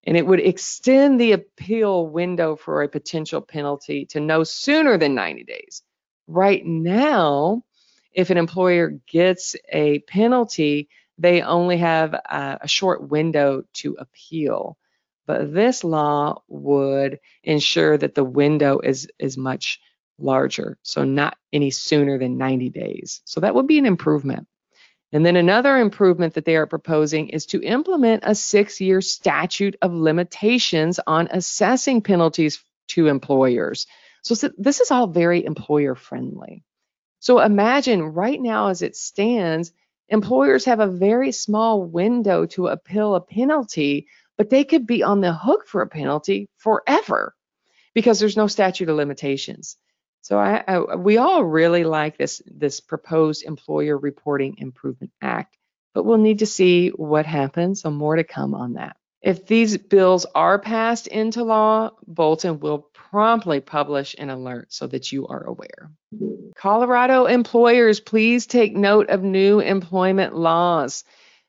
And 0.03 0.17
it 0.17 0.25
would 0.25 0.39
extend 0.39 1.19
the 1.19 1.33
appeal 1.33 2.07
window 2.07 2.55
for 2.55 2.81
a 2.81 2.89
potential 2.89 3.41
penalty 3.41 4.05
to 4.07 4.19
no 4.19 4.43
sooner 4.43 4.97
than 4.97 5.13
90 5.13 5.43
days. 5.43 5.83
Right 6.27 6.65
now, 6.65 7.63
if 8.13 8.29
an 8.29 8.37
employer 8.37 8.99
gets 9.07 9.55
a 9.71 9.99
penalty, 9.99 10.89
they 11.17 11.41
only 11.41 11.77
have 11.77 12.13
a, 12.13 12.59
a 12.61 12.67
short 12.67 13.09
window 13.09 13.63
to 13.73 13.97
appeal. 13.99 14.77
But 15.27 15.53
this 15.53 15.83
law 15.83 16.41
would 16.47 17.19
ensure 17.43 17.97
that 17.97 18.15
the 18.15 18.23
window 18.23 18.79
is, 18.79 19.07
is 19.19 19.37
much 19.37 19.79
larger, 20.17 20.77
so 20.81 21.03
not 21.03 21.37
any 21.53 21.71
sooner 21.71 22.17
than 22.17 22.37
90 22.37 22.69
days. 22.69 23.21
So 23.25 23.41
that 23.41 23.53
would 23.53 23.67
be 23.67 23.77
an 23.77 23.85
improvement. 23.85 24.47
And 25.11 25.25
then 25.25 25.35
another 25.35 25.77
improvement 25.77 26.35
that 26.35 26.45
they 26.45 26.55
are 26.55 26.67
proposing 26.67 27.29
is 27.29 27.47
to 27.47 27.61
implement 27.61 28.23
a 28.25 28.35
six 28.35 28.79
year 28.79 29.01
statute 29.01 29.75
of 29.81 29.93
limitations 29.93 30.99
on 31.05 31.27
assessing 31.31 32.01
penalties 32.01 32.63
to 32.89 33.07
employers. 33.07 33.87
So, 34.21 34.49
this 34.57 34.81
is 34.81 34.91
all 34.91 35.07
very 35.07 35.45
employer 35.45 35.95
friendly. 35.95 36.63
So 37.19 37.39
imagine 37.39 38.01
right 38.01 38.41
now 38.41 38.67
as 38.67 38.81
it 38.81 38.95
stands, 38.95 39.71
employers 40.07 40.65
have 40.65 40.79
a 40.79 40.87
very 40.87 41.31
small 41.31 41.83
window 41.83 42.45
to 42.47 42.67
appeal 42.67 43.15
a 43.15 43.21
penalty, 43.21 44.07
but 44.37 44.49
they 44.49 44.63
could 44.63 44.87
be 44.87 45.03
on 45.03 45.21
the 45.21 45.33
hook 45.33 45.67
for 45.67 45.81
a 45.81 45.87
penalty 45.87 46.49
forever 46.57 47.35
because 47.93 48.19
there's 48.19 48.37
no 48.37 48.47
statute 48.47 48.89
of 48.89 48.95
limitations. 48.95 49.77
So 50.21 50.37
I, 50.37 50.63
I, 50.67 50.95
we 50.95 51.17
all 51.17 51.43
really 51.43 51.83
like 51.83 52.17
this 52.17 52.41
this 52.45 52.79
proposed 52.79 53.43
Employer 53.43 53.97
Reporting 53.97 54.55
Improvement 54.57 55.11
Act, 55.21 55.57
but 55.93 56.03
we'll 56.03 56.17
need 56.17 56.39
to 56.39 56.45
see 56.45 56.89
what 56.89 57.25
happens. 57.25 57.81
So 57.81 57.91
more 57.91 58.15
to 58.15 58.23
come 58.23 58.53
on 58.53 58.73
that. 58.73 58.95
If 59.21 59.47
these 59.47 59.77
bills 59.77 60.25
are 60.33 60.59
passed 60.59 61.07
into 61.07 61.43
law, 61.43 61.91
Bolton 62.07 62.59
will 62.59 62.89
promptly 62.93 63.59
publish 63.59 64.15
an 64.17 64.29
alert 64.29 64.71
so 64.71 64.87
that 64.87 65.11
you 65.11 65.27
are 65.27 65.43
aware. 65.43 65.91
Colorado 66.55 67.25
employers, 67.25 67.99
please 67.99 68.47
take 68.47 68.75
note 68.75 69.09
of 69.09 69.23
new 69.23 69.59
employment 69.59 70.35
laws. 70.35 71.03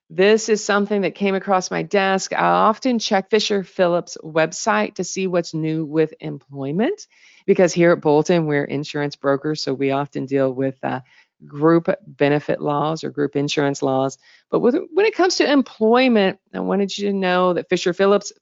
This 0.09 0.49
is 0.49 0.65
something 0.65 1.03
that 1.03 1.15
came 1.15 1.35
across 1.35 1.71
my 1.71 1.83
desk. 1.83 2.33
I 2.33 2.43
often 2.43 2.99
check 2.99 3.31
Fisher 3.31 3.63
Phillips' 3.63 4.19
website 4.23 4.97
to 4.97 5.05
see 5.05 5.27
what's 5.27 5.55
new 5.55 5.85
with 5.85 6.13
employment 6.21 7.07
because 7.47 7.73
here 7.73 7.93
at 7.93 8.01
Bolton, 8.01 8.47
we're 8.47 8.65
insurance 8.65 9.15
brokers, 9.17 9.63
so 9.63 9.73
we 9.73 9.93
often 9.93 10.27
deal 10.27 10.53
with 10.53 10.77
uh, 10.83 11.01
group 11.47 11.89
benefit 12.07 12.61
laws 12.61 13.05
or 13.05 13.11
group 13.11 13.37
insurance 13.37 13.83
laws. 13.83 14.19
But 14.51 14.61
with, 14.61 14.77
when 14.93 15.07
it 15.07 15.15
comes 15.15 15.37
to 15.37 15.51
employment, 15.51 16.41
I 16.53 16.61
wanted 16.61 16.97
you 16.99 17.09
to 17.09 17.17
know 17.17 17.55
that 17.55 17.69
Fisher 17.69 17.93
Phillips 17.93 18.33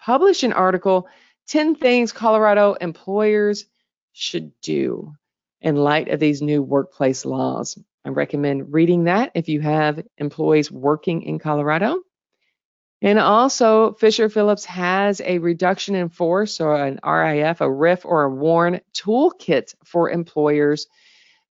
published 0.00 0.42
an 0.42 0.52
article 0.52 1.08
10 1.48 1.76
things 1.76 2.10
Colorado 2.10 2.72
employers 2.74 3.66
should 4.12 4.52
do 4.60 5.14
in 5.60 5.76
light 5.76 6.08
of 6.08 6.20
these 6.20 6.42
new 6.42 6.62
workplace 6.62 7.24
laws. 7.24 7.78
I 8.04 8.10
recommend 8.10 8.72
reading 8.72 9.04
that 9.04 9.32
if 9.34 9.48
you 9.48 9.60
have 9.60 10.04
employees 10.18 10.70
working 10.70 11.22
in 11.22 11.38
Colorado. 11.38 12.02
And 13.02 13.18
also, 13.18 13.92
Fisher 13.92 14.28
Phillips 14.28 14.64
has 14.64 15.20
a 15.20 15.38
reduction 15.38 15.94
in 15.94 16.08
force 16.08 16.60
or 16.60 16.76
an 16.76 16.98
RIF, 17.04 17.60
a 17.60 17.70
RIF, 17.70 18.04
or 18.04 18.24
a 18.24 18.34
WARN 18.34 18.80
toolkit 18.94 19.74
for 19.84 20.10
employers 20.10 20.86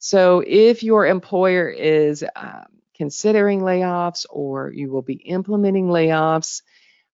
so 0.05 0.43
if 0.45 0.83
your 0.83 1.07
employer 1.07 1.67
is 1.67 2.23
um, 2.35 2.65
considering 2.95 3.61
layoffs 3.61 4.27
or 4.29 4.71
you 4.71 4.91
will 4.91 5.01
be 5.01 5.15
implementing 5.15 5.87
layoffs, 5.87 6.61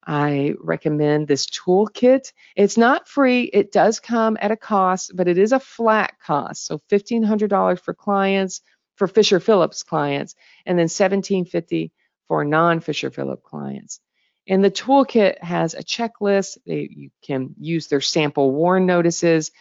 I 0.06 0.56
recommend 0.60 1.28
this 1.28 1.46
toolkit. 1.48 2.34
It's 2.56 2.78
not 2.78 3.08
free. 3.08 3.44
It 3.44 3.72
does 3.72 4.00
come 4.00 4.38
at 4.42 4.52
a 4.52 4.58
cost, 4.58 5.12
but 5.16 5.28
it 5.28 5.38
is 5.38 5.52
a 5.52 5.60
flat 5.60 6.14
cost. 6.26 6.66
So 6.66 6.80
$1,500 6.90 7.80
for 7.80 7.94
clients, 7.94 8.62
for 8.96 9.08
Fisher 9.08 9.40
Phillips 9.40 9.84
clients, 9.84 10.36
and 10.66 10.78
then 10.78 10.86
1,750 10.86 11.92
for 12.28 12.44
non-Fisher 12.44 13.12
Phillips 13.12 13.44
clients. 13.46 14.00
And 14.48 14.64
the 14.64 14.72
toolkit 14.72 15.42
has 15.44 15.76
a 15.76 15.84
checklist. 15.84 16.58
They, 16.66 16.90
you 16.92 17.12
can 17.22 17.54
use 17.60 17.88
their 17.88 18.02
sample 18.02 18.52
WARN 18.52 18.86
notices 18.86 19.52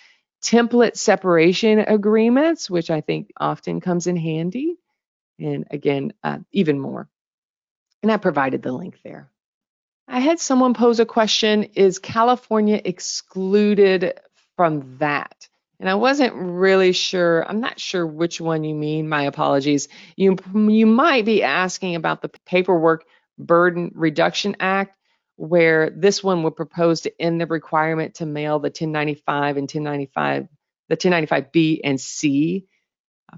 template 0.43 0.97
separation 0.97 1.81
agreements, 1.81 2.71
which 2.71 2.91
I 2.91 3.03
think 3.03 3.31
often 3.39 3.81
comes 3.81 4.07
in 4.07 4.17
handy. 4.17 4.77
And 5.39 5.67
again, 5.71 6.13
uh, 6.23 6.39
even 6.53 6.79
more. 6.79 7.09
And 8.03 8.11
I 8.11 8.17
provided 8.17 8.63
the 8.63 8.73
link 8.73 8.99
there. 9.05 9.31
I 10.11 10.19
had 10.19 10.41
someone 10.41 10.75
pose 10.75 10.99
a 10.99 11.07
question 11.07 11.65
Is 11.75 12.01
California 12.01 12.81
excluded 12.85 14.19
from 14.57 14.99
that? 14.99 15.49
And 15.79 15.89
I 15.89 15.95
wasn't 15.95 16.35
really 16.35 16.93
sure. 16.93 17.49
I'm 17.49 17.61
not 17.61 17.79
sure 17.79 18.05
which 18.07 18.41
one 18.41 18.65
you 18.65 18.75
mean. 18.75 19.09
My 19.09 19.23
apologies. 19.23 19.89
You, 20.17 20.37
you 20.53 20.85
might 20.85 21.25
be 21.25 21.45
asking 21.45 21.95
about 21.95 22.23
the 22.23 22.31
Paperwork 22.45 23.05
Burden 23.39 23.93
Reduction 23.95 24.57
Act, 24.59 24.97
where 25.37 25.91
this 25.91 26.23
one 26.23 26.43
would 26.43 26.57
propose 26.57 27.03
to 27.03 27.23
end 27.23 27.41
the 27.41 27.47
requirement 27.47 28.17
to 28.17 28.27
mail 28.27 28.59
the 28.59 28.67
1095 28.67 29.57
and 29.57 29.63
1095, 29.63 30.49
the 30.89 30.97
1095B 30.97 31.81
and 31.85 32.01
C 32.01 32.67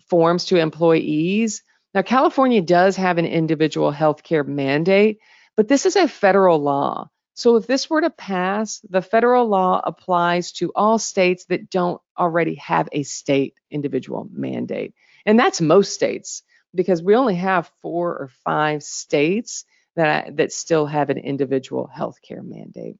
forms 0.08 0.46
to 0.46 0.56
employees. 0.56 1.62
Now, 1.94 2.02
California 2.02 2.62
does 2.62 2.96
have 2.96 3.18
an 3.18 3.26
individual 3.26 3.90
health 3.90 4.22
care 4.22 4.42
mandate, 4.42 5.18
but 5.56 5.68
this 5.68 5.86
is 5.86 5.96
a 5.96 6.08
federal 6.08 6.58
law. 6.58 7.08
So 7.34 7.56
if 7.56 7.66
this 7.66 7.88
were 7.88 8.02
to 8.02 8.10
pass, 8.10 8.80
the 8.88 9.02
federal 9.02 9.46
law 9.48 9.80
applies 9.82 10.52
to 10.52 10.72
all 10.74 10.98
states 10.98 11.46
that 11.46 11.70
don't 11.70 12.00
already 12.18 12.56
have 12.56 12.88
a 12.92 13.02
state 13.02 13.54
individual 13.70 14.28
mandate. 14.30 14.94
And 15.24 15.38
that's 15.38 15.60
most 15.60 15.94
states 15.94 16.42
because 16.74 17.02
we 17.02 17.16
only 17.16 17.36
have 17.36 17.72
four 17.80 18.10
or 18.10 18.30
five 18.44 18.82
states 18.82 19.64
that, 19.96 20.36
that 20.36 20.52
still 20.52 20.86
have 20.86 21.10
an 21.10 21.18
individual 21.18 21.86
health 21.86 22.18
care 22.22 22.42
mandate. 22.42 22.96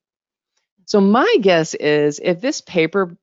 So 0.86 1.00
my 1.00 1.36
guess 1.40 1.74
is 1.74 2.20
if 2.22 2.40
this 2.40 2.60
paperwork 2.60 3.16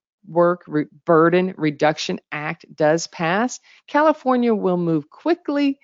re- 0.67 0.85
burden 1.05 1.53
reduction 1.57 2.19
act 2.31 2.65
does 2.75 3.07
pass, 3.07 3.59
California 3.87 4.53
will 4.53 4.77
move 4.77 5.09
quickly 5.09 5.79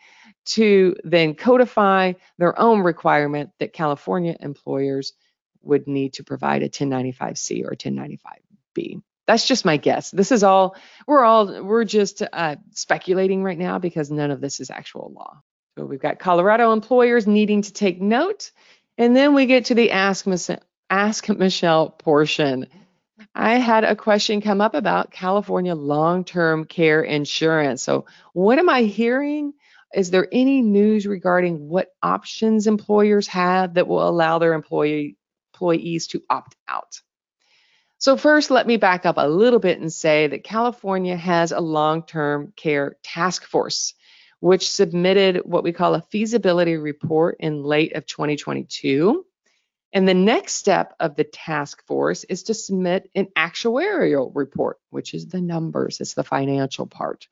to 0.46 0.96
then 1.04 1.36
codify 1.36 2.14
their 2.38 2.58
own 2.60 2.82
requirement 2.82 3.52
that 3.60 3.74
California 3.74 4.36
employers 4.40 5.14
would 5.62 5.88
need 5.88 6.14
to 6.14 6.24
provide 6.24 6.64
a 6.64 6.70
1095C 6.70 7.66
or 7.66 7.76
1095B. 7.76 9.02
That's 9.28 9.48
just 9.48 9.66
my 9.66 9.78
guess. 9.78 10.12
This 10.12 10.32
is 10.32 10.44
all 10.44 10.76
we're 11.08 11.24
all 11.24 11.64
we're 11.64 11.84
just 11.84 12.22
uh, 12.22 12.58
speculating 12.72 13.44
right 13.44 13.58
now 13.58 13.80
because 13.80 14.12
none 14.12 14.32
of 14.32 14.40
this 14.40 14.60
is 14.60 14.70
actual 14.70 15.12
law. 15.16 15.42
So 15.78 15.86
we've 15.86 16.00
got 16.00 16.20
Colorado 16.20 16.72
employers 16.72 17.26
needing 17.26 17.64
to 17.64 17.74
take 17.74 18.00
note, 18.00 18.52
and 18.98 19.16
then 19.16 19.34
we 19.34 19.48
get 19.48 19.66
to 19.66 19.76
the 19.76 19.92
ask 19.92 20.28
ask 20.90 21.28
Michelle 21.30 21.90
portion. 21.90 22.68
I 23.34 23.56
had 23.56 23.84
a 23.84 23.96
question 23.96 24.42
come 24.42 24.62
up 24.62 24.76
about 24.76 25.12
California 25.12 25.74
long-term 25.74 26.66
care 26.66 27.02
insurance. 27.02 27.82
So 27.82 28.06
what 28.34 28.60
am 28.60 28.70
I 28.70 28.84
hearing? 28.84 29.54
Is 29.94 30.12
there 30.12 30.28
any 30.32 30.62
news 30.62 31.06
regarding 31.06 31.70
what 31.70 31.90
options 32.02 32.68
employers 32.68 33.28
have 33.28 33.76
that 33.76 33.88
will 33.88 34.08
allow 34.08 34.40
their 34.40 34.54
employee, 34.54 35.18
employees 35.54 36.08
to 36.08 36.22
opt 36.30 36.56
out? 36.68 37.02
So 37.98 38.18
first, 38.18 38.52
let 38.52 38.68
me 38.68 38.78
back 38.78 39.06
up 39.06 39.16
a 39.18 39.28
little 39.28 39.60
bit 39.60 39.80
and 39.80 39.92
say 39.92 40.28
that 40.28 40.44
California 40.44 41.16
has 41.16 41.52
a 41.52 41.62
long-term 41.62 42.54
care 42.56 42.98
task 43.04 43.46
force, 43.46 43.94
which 44.42 44.70
submitted 44.70 45.42
what 45.46 45.64
we 45.64 45.72
call 45.72 45.96
a 45.96 46.02
feasibility 46.02 46.76
report 46.76 47.38
in 47.40 47.64
late 47.64 47.96
of 47.96 48.06
2022. 48.06 49.26
And 49.94 50.08
the 50.08 50.14
next 50.14 50.56
step 50.56 50.94
of 51.00 51.16
the 51.16 51.24
task 51.24 51.86
force 51.88 52.26
is 52.26 52.44
to 52.44 52.54
submit 52.54 53.10
an 53.16 53.28
actuarial 53.38 54.30
report, 54.36 54.78
which 54.90 55.14
is 55.14 55.28
the 55.28 55.40
numbers, 55.40 56.02
it's 56.02 56.16
the 56.16 56.24
financial 56.24 56.86
part. 56.86 57.28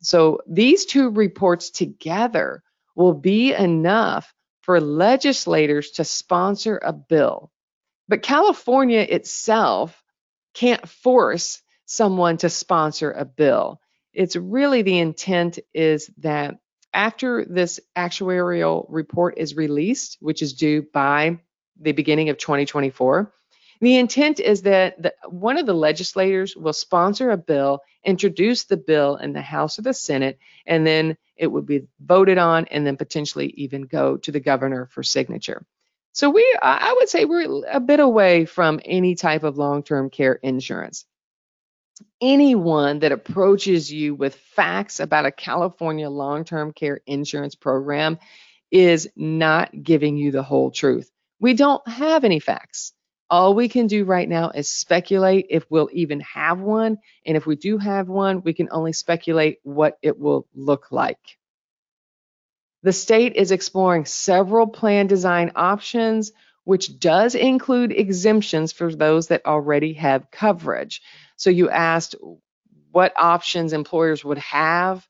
So 0.00 0.40
these 0.46 0.84
two 0.84 1.10
reports 1.10 1.70
together 1.70 2.62
will 2.94 3.14
be 3.14 3.52
enough 3.52 4.32
for 4.62 4.80
legislators 4.80 5.92
to 5.92 6.04
sponsor 6.04 6.78
a 6.82 6.92
bill. 6.92 7.50
But 8.08 8.22
California 8.22 9.00
itself 9.00 10.02
can't 10.54 10.88
force 10.88 11.62
someone 11.86 12.36
to 12.38 12.50
sponsor 12.50 13.12
a 13.12 13.24
bill. 13.24 13.80
It's 14.12 14.36
really 14.36 14.82
the 14.82 14.98
intent 14.98 15.58
is 15.72 16.10
that 16.18 16.58
after 16.92 17.44
this 17.44 17.80
actuarial 17.96 18.86
report 18.88 19.38
is 19.38 19.56
released, 19.56 20.16
which 20.20 20.42
is 20.42 20.54
due 20.54 20.86
by 20.92 21.38
the 21.80 21.92
beginning 21.92 22.28
of 22.28 22.38
2024, 22.38 23.32
the 23.80 23.96
intent 23.96 24.40
is 24.40 24.62
that 24.62 25.00
the, 25.00 25.14
one 25.28 25.56
of 25.56 25.66
the 25.66 25.74
legislators 25.74 26.56
will 26.56 26.72
sponsor 26.72 27.30
a 27.30 27.36
bill, 27.36 27.80
introduce 28.04 28.64
the 28.64 28.76
bill 28.76 29.16
in 29.16 29.32
the 29.32 29.42
House 29.42 29.78
or 29.78 29.82
the 29.82 29.94
Senate, 29.94 30.38
and 30.66 30.86
then 30.86 31.16
it 31.36 31.46
would 31.46 31.66
be 31.66 31.86
voted 32.00 32.38
on 32.38 32.66
and 32.66 32.86
then 32.86 32.96
potentially 32.96 33.48
even 33.56 33.82
go 33.82 34.16
to 34.18 34.32
the 34.32 34.40
governor 34.40 34.86
for 34.86 35.02
signature. 35.02 35.64
So 36.12 36.30
we, 36.30 36.58
I 36.60 36.94
would 36.98 37.08
say 37.08 37.24
we're 37.24 37.64
a 37.68 37.78
bit 37.78 38.00
away 38.00 38.44
from 38.44 38.80
any 38.84 39.14
type 39.14 39.44
of 39.44 39.56
long-term 39.56 40.10
care 40.10 40.34
insurance. 40.34 41.04
Anyone 42.20 43.00
that 43.00 43.12
approaches 43.12 43.92
you 43.92 44.16
with 44.16 44.34
facts 44.34 44.98
about 44.98 45.26
a 45.26 45.30
California 45.30 46.10
long-term 46.10 46.72
care 46.72 47.00
insurance 47.06 47.54
program 47.54 48.18
is 48.72 49.08
not 49.14 49.70
giving 49.80 50.16
you 50.16 50.32
the 50.32 50.42
whole 50.42 50.72
truth. 50.72 51.10
We 51.38 51.54
don't 51.54 51.86
have 51.86 52.24
any 52.24 52.40
facts. 52.40 52.92
All 53.30 53.54
we 53.54 53.68
can 53.68 53.86
do 53.88 54.04
right 54.04 54.28
now 54.28 54.50
is 54.50 54.70
speculate 54.70 55.46
if 55.50 55.70
we'll 55.70 55.90
even 55.92 56.20
have 56.20 56.60
one. 56.60 56.98
And 57.26 57.36
if 57.36 57.46
we 57.46 57.56
do 57.56 57.76
have 57.76 58.08
one, 58.08 58.42
we 58.42 58.54
can 58.54 58.68
only 58.70 58.94
speculate 58.94 59.58
what 59.62 59.98
it 60.02 60.18
will 60.18 60.46
look 60.54 60.90
like. 60.90 61.18
The 62.82 62.92
state 62.92 63.36
is 63.36 63.50
exploring 63.50 64.06
several 64.06 64.66
plan 64.66 65.08
design 65.08 65.52
options, 65.56 66.32
which 66.64 66.98
does 66.98 67.34
include 67.34 67.92
exemptions 67.92 68.72
for 68.72 68.94
those 68.94 69.28
that 69.28 69.44
already 69.44 69.94
have 69.94 70.30
coverage. 70.30 71.02
So 71.36 71.50
you 71.50 71.68
asked 71.68 72.14
what 72.92 73.12
options 73.16 73.72
employers 73.72 74.24
would 74.24 74.38
have 74.38 75.06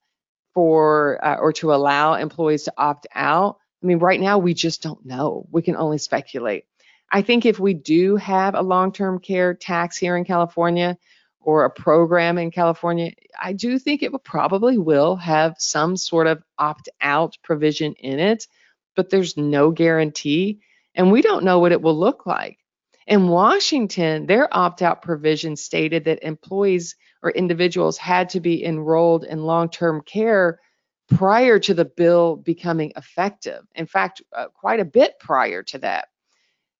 for 0.54 1.24
uh, 1.24 1.36
or 1.36 1.52
to 1.52 1.72
allow 1.72 2.14
employees 2.14 2.64
to 2.64 2.72
opt 2.76 3.06
out. 3.14 3.58
I 3.82 3.86
mean, 3.86 3.98
right 3.98 4.20
now 4.20 4.38
we 4.38 4.54
just 4.54 4.82
don't 4.82 5.04
know. 5.06 5.46
We 5.52 5.62
can 5.62 5.76
only 5.76 5.98
speculate. 5.98 6.64
I 7.10 7.22
think 7.22 7.46
if 7.46 7.58
we 7.58 7.74
do 7.74 8.16
have 8.16 8.54
a 8.54 8.62
long-term 8.62 9.20
care 9.20 9.54
tax 9.54 9.96
here 9.96 10.16
in 10.16 10.24
California 10.24 10.98
or 11.40 11.64
a 11.64 11.70
program 11.70 12.36
in 12.36 12.50
California, 12.50 13.12
I 13.40 13.54
do 13.54 13.78
think 13.78 14.02
it 14.02 14.12
probably 14.24 14.76
will 14.76 15.16
have 15.16 15.54
some 15.58 15.96
sort 15.96 16.26
of 16.26 16.42
opt-out 16.58 17.38
provision 17.42 17.94
in 17.94 18.18
it, 18.18 18.46
but 18.94 19.08
there's 19.08 19.36
no 19.36 19.70
guarantee, 19.70 20.60
and 20.94 21.10
we 21.10 21.22
don't 21.22 21.44
know 21.44 21.60
what 21.60 21.72
it 21.72 21.80
will 21.80 21.98
look 21.98 22.26
like. 22.26 22.58
In 23.06 23.28
Washington, 23.28 24.26
their 24.26 24.54
opt-out 24.54 25.00
provision 25.00 25.56
stated 25.56 26.04
that 26.04 26.22
employees 26.22 26.94
or 27.22 27.30
individuals 27.30 27.96
had 27.96 28.28
to 28.30 28.40
be 28.40 28.62
enrolled 28.62 29.24
in 29.24 29.44
long-term 29.44 30.02
care 30.02 30.60
prior 31.08 31.58
to 31.58 31.72
the 31.72 31.86
bill 31.86 32.36
becoming 32.36 32.92
effective. 32.96 33.64
In 33.74 33.86
fact, 33.86 34.20
uh, 34.36 34.48
quite 34.48 34.80
a 34.80 34.84
bit 34.84 35.18
prior 35.18 35.62
to 35.62 35.78
that. 35.78 36.08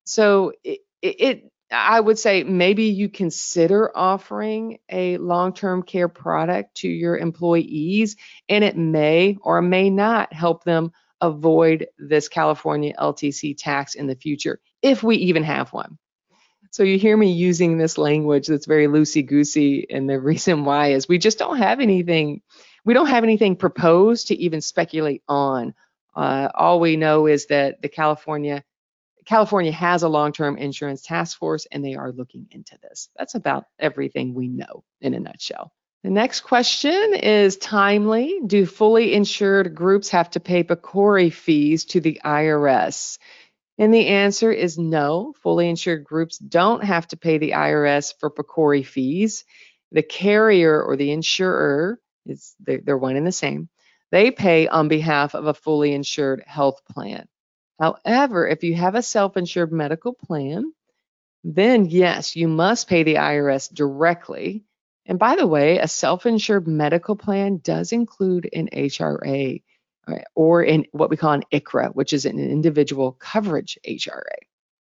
So 0.09 0.53
it, 0.65 0.81
it, 1.03 1.53
I 1.71 2.01
would 2.01 2.19
say 2.19 2.43
maybe 2.43 2.85
you 2.85 3.11
consider 3.11 3.95
offering 3.95 4.79
a 4.89 5.19
long-term 5.19 5.83
care 5.83 6.09
product 6.09 6.77
to 6.77 6.89
your 6.89 7.19
employees, 7.19 8.17
and 8.49 8.65
it 8.65 8.75
may 8.75 9.37
or 9.43 9.61
may 9.61 9.91
not 9.91 10.33
help 10.33 10.65
them 10.65 10.93
avoid 11.21 11.89
this 11.99 12.29
California 12.29 12.95
LTC 12.99 13.55
tax 13.59 13.97
in 13.97 14.07
the 14.07 14.15
future, 14.15 14.61
if 14.81 15.03
we 15.03 15.17
even 15.17 15.43
have 15.43 15.75
one. 15.75 15.99
So 16.71 16.85
you 16.85 16.99
hear 16.99 17.17
me 17.17 17.33
using 17.33 17.77
this 17.77 17.99
language 17.99 18.47
that's 18.47 18.67
very 18.67 18.87
loosey-goosey, 18.87 19.89
and 19.91 20.09
the 20.09 20.19
reason 20.33 20.65
why 20.65 20.93
is 20.93 21.07
we 21.07 21.19
just 21.19 21.39
don't 21.39 21.59
have 21.59 21.81
anything. 21.81 22.41
We 22.83 22.95
don't 22.95 23.09
have 23.09 23.25
anything 23.25 23.57
proposed 23.57 24.29
to 24.29 24.37
even 24.37 24.63
speculate 24.63 25.23
on. 25.29 25.75
Uh, 26.17 26.49
all 26.55 26.81
we 26.81 26.97
know 26.97 27.27
is 27.27 27.47
that 27.47 27.83
the 27.83 27.91
California 27.91 28.65
California 29.29 29.73
has 29.73 30.03
a 30.03 30.09
long-term 30.09 30.57
insurance 30.57 31.03
task 31.03 31.37
force 31.37 31.67
and 31.71 31.85
they 31.85 31.97
are 31.97 32.13
looking 32.13 32.47
into 32.51 32.79
this. 32.83 33.11
That's 33.15 33.35
about 33.35 33.67
everything 33.79 34.33
we 34.33 34.49
know 34.49 34.85
in 35.03 35.13
a 35.13 35.21
nutshell. 35.21 35.71
The 36.03 36.09
next 36.09 36.41
question 36.41 37.13
is 37.13 37.59
timely. 37.59 38.41
Do 38.47 38.65
fully 38.65 39.13
insured 39.13 39.75
groups 39.75 40.09
have 40.11 40.31
to 40.31 40.41
pay 40.41 40.65
PCORI 40.65 41.31
fees 41.31 41.85
to 41.87 42.01
the 42.01 42.23
IRS? 42.25 43.19
And 43.77 43.93
the 43.93 44.07
answer 44.07 44.51
is 44.51 44.79
no. 44.79 45.35
Fully 45.43 45.69
insured 45.69 46.05
groups 46.05 46.39
don't 46.39 46.83
have 46.83 47.07
to 47.09 47.19
pay 47.19 47.37
the 47.37 47.51
IRS 47.51 48.15
for 48.19 48.31
PCORI 48.31 48.87
fees. 48.87 49.45
The 49.93 50.03
carrier 50.03 50.83
or 50.83 50.97
the 50.97 51.11
insurer, 51.11 52.01
is 52.25 52.55
they're 52.61 52.97
one 52.97 53.17
and 53.17 53.27
the 53.27 53.33
same, 53.33 53.69
they 54.11 54.31
pay 54.31 54.69
on 54.69 54.89
behalf 54.89 55.35
of 55.35 55.47
a 55.47 55.53
fully 55.53 55.93
insured 55.93 56.43
health 56.47 56.81
plan. 56.91 57.29
However, 57.79 58.49
if 58.49 58.65
you 58.65 58.75
have 58.75 58.95
a 58.95 59.03
self-insured 59.03 59.73
medical 59.73 60.13
plan, 60.13 60.73
then 61.45 61.87
yes, 61.87 62.35
you 62.35 62.49
must 62.49 62.89
pay 62.89 63.05
the 63.05 63.15
IRS 63.15 63.73
directly. 63.73 64.65
And 65.07 65.19
by 65.19 65.37
the 65.37 65.47
way, 65.47 65.79
a 65.79 65.89
self-insured 65.89 66.67
medical 66.67 67.17
plan 67.17 67.61
does 67.63 67.93
include 67.93 68.49
an 68.53 68.69
HRA 68.73 69.63
or 70.35 70.63
in 70.63 70.87
what 70.93 71.11
we 71.11 71.17
call 71.17 71.33
an 71.33 71.45
ICHRA, 71.53 71.95
which 71.95 72.13
is 72.13 72.25
an 72.25 72.39
individual 72.39 73.13
coverage 73.13 73.79
HRA. 73.87 74.23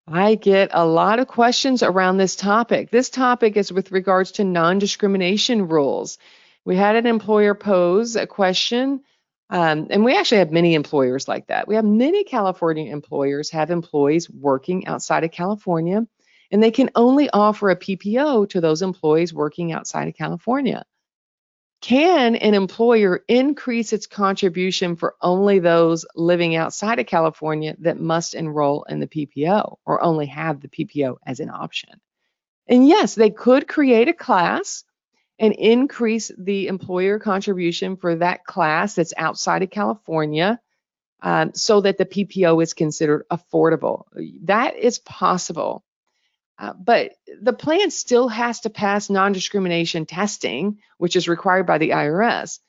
I 0.08 0.36
get 0.36 0.70
a 0.74 0.86
lot 0.86 1.20
of 1.20 1.28
questions 1.28 1.82
around 1.82 2.18
this 2.18 2.36
topic. 2.36 2.92
This 2.92 3.10
topic 3.10 3.56
is 3.56 3.72
with 3.72 3.92
regards 3.92 4.34
to 4.34 4.44
non-discrimination 4.44 5.70
rules. 5.70 6.18
We 6.66 6.76
had 6.76 6.98
an 6.98 7.08
employer 7.08 7.56
pose 7.56 8.16
a 8.16 8.28
question 8.28 9.02
Um, 9.50 9.88
and 9.90 10.04
we 10.04 10.16
actually 10.16 10.40
have 10.40 10.52
many 10.52 10.74
employers 10.74 11.28
like 11.28 11.48
that. 11.48 11.68
We 11.68 11.76
have 11.76 11.86
many 11.86 12.24
California 12.24 12.92
employers 12.92 13.50
have 13.52 13.70
employees 13.70 14.30
working 14.30 14.88
outside 14.88 15.24
of 15.24 15.32
California, 15.32 16.08
and 16.52 16.64
they 16.64 16.72
can 16.72 16.90
only 16.96 17.30
offer 17.30 17.70
a 17.70 17.76
PPO 17.76 18.50
to 18.50 18.62
those 18.62 18.82
employees 18.82 19.34
working 19.34 19.72
outside 19.72 20.08
of 20.08 20.16
California. 20.16 20.84
Can 21.82 22.36
an 22.38 22.54
employer 22.54 23.26
increase 23.28 23.92
its 23.92 24.08
contribution 24.08 24.96
for 24.96 25.16
only 25.22 25.60
those 25.60 26.06
living 26.16 26.56
outside 26.56 27.00
of 27.00 27.08
California 27.08 27.76
that 27.80 28.00
must 28.00 28.36
enroll 28.36 28.84
in 28.84 29.02
the 29.02 29.08
PPO 29.08 29.76
or 29.86 30.02
only 30.02 30.28
have 30.28 30.62
the 30.62 30.70
PPO 30.70 31.18
as 31.26 31.42
an 31.42 31.50
option? 31.50 32.00
And 32.68 32.88
yes, 32.88 33.16
they 33.16 33.30
could 33.30 33.68
create 33.68 34.08
a 34.08 34.14
class 34.14 34.86
and 35.44 35.52
increase 35.56 36.32
the 36.38 36.68
employer 36.68 37.20
contribution 37.20 37.98
for 37.98 38.16
that 38.16 38.46
class 38.46 38.96
that's 38.96 39.14
outside 39.18 39.62
of 39.62 39.70
California 39.70 40.58
um, 41.22 41.54
so 41.54 41.82
that 41.82 41.98
the 41.98 42.06
PPO 42.06 42.64
is 42.64 42.74
considered 42.74 43.26
affordable. 43.30 44.06
That 44.44 44.78
is 44.78 45.00
possible. 45.00 45.84
Uh, 46.58 46.72
but 46.72 47.12
the 47.42 47.52
plan 47.52 47.92
still 47.92 48.30
has 48.30 48.62
to 48.62 48.70
pass 48.70 49.10
non-discrimination 49.10 50.06
testing, 50.06 50.78
which 50.98 51.18
is 51.18 51.28
required 51.28 51.68
by 51.68 51.78
the 51.78 51.90
IRS. 51.90 52.60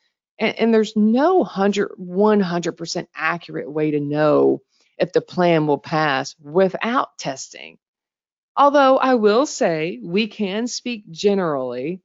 And, 0.41 0.59
and 0.59 0.75
there's 0.75 0.97
no 0.97 1.37
100, 1.37 1.93
100% 2.01 3.07
accurate 3.15 3.71
way 3.71 3.93
to 3.93 4.01
know 4.01 4.63
if 4.99 5.13
the 5.13 5.21
plan 5.21 5.69
will 5.69 5.79
pass 5.79 6.35
without 6.41 7.19
testing. 7.19 7.79
Although 8.57 8.99
I 8.99 9.15
will 9.15 9.47
say 9.47 10.01
we 10.03 10.27
can 10.27 10.67
speak 10.67 11.09
generally 11.13 12.01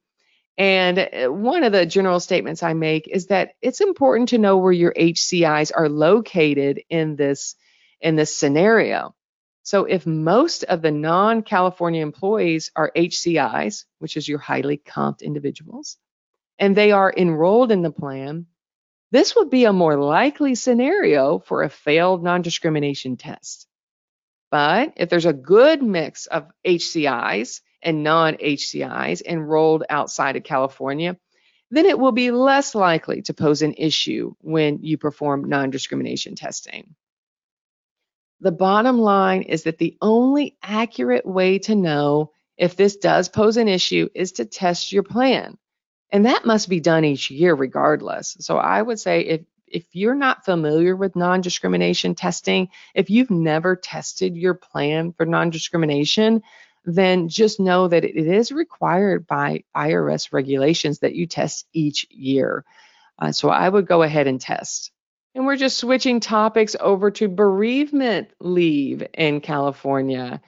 and 0.58 0.98
uh, 0.98 1.28
one 1.28 1.64
of 1.64 1.72
the 1.72 1.86
general 1.86 2.20
statements 2.20 2.62
I 2.62 2.74
make 2.74 3.08
is 3.08 3.26
that 3.26 3.54
it's 3.62 3.80
important 3.80 4.30
to 4.30 4.38
know 4.38 4.58
where 4.58 4.72
your 4.72 4.92
HCIs 4.92 5.72
are 5.74 5.88
located 5.88 6.82
in 6.90 7.16
this 7.16 7.54
in 8.00 8.16
this 8.16 8.34
scenario. 8.34 9.14
So 9.62 9.84
if 9.84 10.06
most 10.06 10.64
of 10.64 10.82
the 10.82 10.90
non-California 10.90 12.02
employees 12.02 12.70
are 12.74 12.90
HCIs, 12.96 13.84
which 13.98 14.16
is 14.16 14.26
your 14.26 14.38
highly 14.38 14.78
comped 14.78 15.22
individuals, 15.22 15.98
and 16.58 16.76
they 16.76 16.92
are 16.92 17.12
enrolled 17.14 17.70
in 17.70 17.82
the 17.82 17.90
plan, 17.90 18.46
this 19.12 19.36
would 19.36 19.50
be 19.50 19.64
a 19.64 19.72
more 19.72 19.96
likely 19.96 20.54
scenario 20.54 21.38
for 21.38 21.62
a 21.62 21.68
failed 21.68 22.22
non-discrimination 22.22 23.16
test. 23.16 23.66
But 24.50 24.94
if 24.96 25.08
there's 25.08 25.26
a 25.26 25.32
good 25.32 25.82
mix 25.82 26.26
of 26.26 26.50
HCIs 26.66 27.60
and 27.82 28.02
non-HCIs 28.02 29.22
enrolled 29.22 29.84
outside 29.88 30.36
of 30.36 30.44
California, 30.44 31.16
then 31.70 31.86
it 31.86 31.98
will 31.98 32.12
be 32.12 32.30
less 32.30 32.74
likely 32.74 33.22
to 33.22 33.34
pose 33.34 33.62
an 33.62 33.74
issue 33.76 34.34
when 34.40 34.78
you 34.82 34.98
perform 34.98 35.48
non-discrimination 35.48 36.34
testing. 36.34 36.94
The 38.40 38.52
bottom 38.52 38.98
line 38.98 39.42
is 39.42 39.64
that 39.64 39.78
the 39.78 39.96
only 40.00 40.56
accurate 40.62 41.26
way 41.26 41.58
to 41.60 41.74
know 41.74 42.32
if 42.56 42.76
this 42.76 42.96
does 42.96 43.28
pose 43.28 43.56
an 43.56 43.68
issue 43.68 44.08
is 44.14 44.32
to 44.32 44.44
test 44.44 44.92
your 44.92 45.02
plan. 45.02 45.58
And 46.10 46.26
that 46.26 46.44
must 46.44 46.68
be 46.68 46.80
done 46.80 47.04
each 47.04 47.30
year 47.30 47.54
regardless. 47.54 48.36
So 48.40 48.56
I 48.56 48.82
would 48.82 48.98
say 48.98 49.20
if 49.20 49.40
if 49.70 49.84
you're 49.92 50.14
not 50.14 50.44
familiar 50.44 50.96
with 50.96 51.16
non-discrimination 51.16 52.14
testing, 52.14 52.68
if 52.94 53.08
you've 53.08 53.30
never 53.30 53.76
tested 53.76 54.36
your 54.36 54.54
plan 54.54 55.12
for 55.12 55.24
non-discrimination, 55.24 56.42
then 56.84 57.28
just 57.28 57.60
know 57.60 57.88
that 57.88 58.04
it 58.04 58.16
is 58.16 58.52
required 58.52 59.26
by 59.26 59.64
IRS 59.76 60.32
regulations 60.32 61.00
that 61.00 61.14
you 61.14 61.26
test 61.26 61.66
each 61.72 62.06
year. 62.10 62.64
Uh, 63.18 63.32
so 63.32 63.50
I 63.50 63.68
would 63.68 63.86
go 63.86 64.02
ahead 64.02 64.26
and 64.26 64.40
test. 64.40 64.92
And 65.34 65.46
we're 65.46 65.56
just 65.56 65.78
switching 65.78 66.20
topics 66.20 66.74
over 66.78 67.10
to 67.12 67.28
bereavement 67.28 68.30
leave 68.40 69.06
in 69.14 69.40
California. 69.40 70.40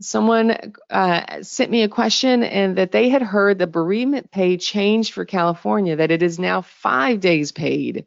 Someone 0.00 0.74
uh, 0.90 1.42
sent 1.42 1.70
me 1.70 1.82
a 1.82 1.88
question 1.88 2.42
and 2.42 2.76
that 2.78 2.92
they 2.92 3.08
had 3.08 3.22
heard 3.22 3.58
the 3.58 3.66
bereavement 3.66 4.30
pay 4.30 4.56
changed 4.58 5.12
for 5.12 5.24
California, 5.24 5.96
that 5.96 6.10
it 6.10 6.22
is 6.22 6.38
now 6.38 6.62
five 6.62 7.20
days 7.20 7.50
paid 7.50 8.06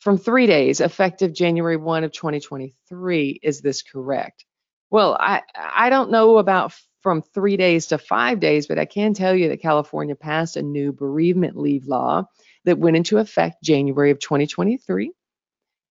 from 0.00 0.18
three 0.18 0.46
days 0.46 0.80
effective 0.80 1.32
January 1.32 1.76
1 1.76 2.04
of 2.04 2.12
2023. 2.12 3.40
Is 3.42 3.60
this 3.60 3.82
correct? 3.82 4.44
Well, 4.90 5.16
I, 5.18 5.42
I 5.54 5.90
don't 5.90 6.10
know 6.10 6.38
about 6.38 6.72
from 7.02 7.22
three 7.22 7.56
days 7.56 7.86
to 7.86 7.98
five 7.98 8.40
days, 8.40 8.66
but 8.66 8.78
I 8.78 8.84
can 8.84 9.14
tell 9.14 9.34
you 9.34 9.48
that 9.48 9.62
California 9.62 10.14
passed 10.16 10.56
a 10.56 10.62
new 10.62 10.92
bereavement 10.92 11.56
leave 11.56 11.86
law 11.86 12.24
that 12.64 12.78
went 12.78 12.96
into 12.96 13.18
effect 13.18 13.62
January 13.62 14.10
of 14.10 14.18
2023, 14.18 15.12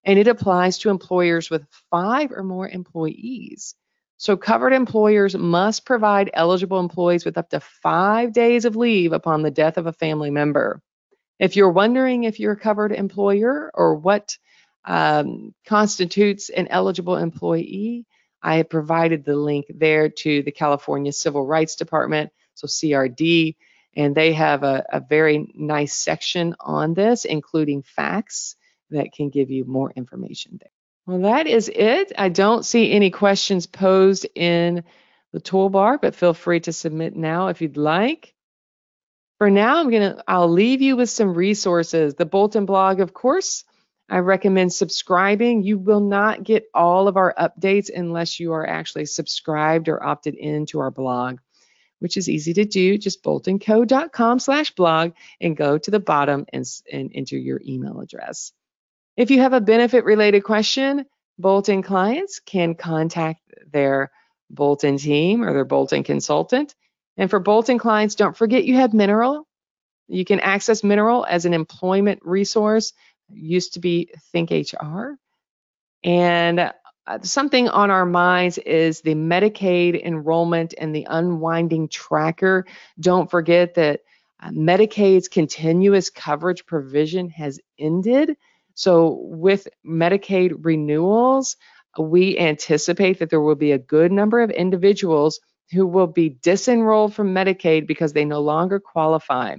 and 0.05 0.19
it 0.19 0.27
applies 0.27 0.79
to 0.79 0.89
employers 0.89 1.49
with 1.49 1.65
five 1.91 2.31
or 2.31 2.43
more 2.43 2.67
employees. 2.67 3.75
So 4.17 4.35
covered 4.35 4.73
employers 4.73 5.35
must 5.35 5.85
provide 5.85 6.31
eligible 6.33 6.79
employees 6.79 7.23
with 7.23 7.37
up 7.37 7.49
to 7.51 7.59
five 7.59 8.33
days 8.33 8.65
of 8.65 8.75
leave 8.75 9.13
upon 9.13 9.43
the 9.43 9.51
death 9.51 9.77
of 9.77 9.85
a 9.85 9.93
family 9.93 10.31
member. 10.31 10.81
If 11.39 11.55
you're 11.55 11.71
wondering 11.71 12.23
if 12.23 12.39
you're 12.39 12.53
a 12.53 12.59
covered 12.59 12.91
employer 12.91 13.71
or 13.75 13.95
what 13.95 14.35
um, 14.85 15.53
constitutes 15.67 16.49
an 16.49 16.67
eligible 16.69 17.15
employee, 17.15 18.07
I 18.47 18.55
have 18.55 18.69
provided 18.69 19.25
the 19.25 19.35
link 19.35 19.65
there 19.67 20.07
to 20.07 20.41
the 20.41 20.53
California 20.53 21.11
Civil 21.11 21.45
Rights 21.45 21.75
Department, 21.75 22.31
so 22.53 22.65
CRD, 22.65 23.57
and 23.93 24.15
they 24.15 24.31
have 24.31 24.63
a, 24.63 24.85
a 24.89 25.01
very 25.01 25.51
nice 25.53 25.93
section 25.93 26.55
on 26.61 26.93
this, 26.93 27.25
including 27.25 27.81
facts 27.81 28.55
that 28.91 29.11
can 29.11 29.31
give 29.31 29.51
you 29.51 29.65
more 29.65 29.91
information 29.97 30.59
there. 30.61 30.69
Well, 31.05 31.29
that 31.29 31.45
is 31.45 31.67
it. 31.67 32.13
I 32.17 32.29
don't 32.29 32.63
see 32.63 32.89
any 32.93 33.09
questions 33.09 33.67
posed 33.67 34.25
in 34.33 34.85
the 35.33 35.41
toolbar, 35.41 35.99
but 36.01 36.15
feel 36.15 36.33
free 36.33 36.61
to 36.61 36.71
submit 36.71 37.17
now 37.17 37.49
if 37.49 37.61
you'd 37.61 37.75
like. 37.75 38.33
For 39.39 39.49
now, 39.49 39.81
I'm 39.81 39.91
gonna 39.91 40.23
I'll 40.25 40.49
leave 40.49 40.81
you 40.81 40.95
with 40.95 41.09
some 41.09 41.33
resources. 41.33 42.15
The 42.15 42.25
Bolton 42.25 42.65
blog, 42.65 43.01
of 43.01 43.13
course, 43.13 43.65
I 44.09 44.19
recommend 44.19 44.71
subscribing. 44.71 45.63
You 45.63 45.77
will 45.77 45.99
not 45.99 46.43
get 46.43 46.69
all 46.73 47.07
of 47.07 47.17
our 47.17 47.33
updates 47.37 47.89
unless 47.93 48.39
you 48.39 48.53
are 48.53 48.65
actually 48.65 49.05
subscribed 49.05 49.89
or 49.89 50.01
opted 50.01 50.35
into 50.35 50.79
our 50.79 50.91
blog, 50.91 51.39
which 51.99 52.15
is 52.15 52.29
easy 52.29 52.53
to 52.53 52.65
do. 52.65 52.97
Just 52.97 53.21
boltonco.com 53.21 54.39
slash 54.39 54.71
blog 54.75 55.11
and 55.41 55.57
go 55.57 55.77
to 55.77 55.91
the 55.91 55.99
bottom 55.99 56.45
and, 56.53 56.65
and 56.91 57.11
enter 57.13 57.37
your 57.37 57.61
email 57.65 57.99
address. 57.99 58.53
If 59.17 59.31
you 59.31 59.41
have 59.41 59.53
a 59.53 59.61
benefit 59.61 60.05
related 60.05 60.43
question, 60.43 61.05
Bolton 61.37 61.83
clients 61.83 62.39
can 62.39 62.75
contact 62.75 63.41
their 63.71 64.11
Bolton 64.49 64.97
team 64.97 65.43
or 65.43 65.51
their 65.53 65.65
Bolton 65.65 66.03
consultant. 66.03 66.73
And 67.17 67.29
for 67.29 67.39
Bolton 67.39 67.77
clients, 67.77 68.15
don't 68.15 68.37
forget 68.37 68.63
you 68.63 68.75
have 68.75 68.93
Mineral. 68.93 69.47
You 70.07 70.23
can 70.23 70.39
access 70.39 70.83
Mineral 70.83 71.25
as 71.27 71.45
an 71.45 71.53
employment 71.53 72.21
resource 72.23 72.93
used 73.29 73.73
to 73.73 73.79
be 73.79 74.09
ThinkHR. 74.33 75.15
And 76.03 76.59
uh, 76.59 77.19
something 77.23 77.69
on 77.69 77.89
our 77.89 78.05
minds 78.05 78.57
is 78.57 79.01
the 79.01 79.15
Medicaid 79.15 80.01
enrollment 80.03 80.73
and 80.77 80.93
the 80.93 81.07
unwinding 81.09 81.87
tracker. 81.89 82.65
Don't 82.99 83.31
forget 83.31 83.75
that 83.75 84.01
uh, 84.41 84.49
Medicaid's 84.49 85.27
continuous 85.27 86.09
coverage 86.09 86.65
provision 86.65 87.29
has 87.29 87.59
ended. 87.79 88.37
So, 88.75 89.19
with 89.23 89.67
Medicaid 89.85 90.53
renewals, 90.59 91.55
we 91.97 92.37
anticipate 92.37 93.19
that 93.19 93.29
there 93.29 93.41
will 93.41 93.55
be 93.55 93.71
a 93.71 93.79
good 93.79 94.11
number 94.11 94.41
of 94.41 94.51
individuals 94.51 95.39
who 95.71 95.87
will 95.87 96.07
be 96.07 96.29
disenrolled 96.29 97.13
from 97.13 97.33
Medicaid 97.33 97.87
because 97.87 98.13
they 98.13 98.25
no 98.25 98.41
longer 98.41 98.79
qualify. 98.79 99.55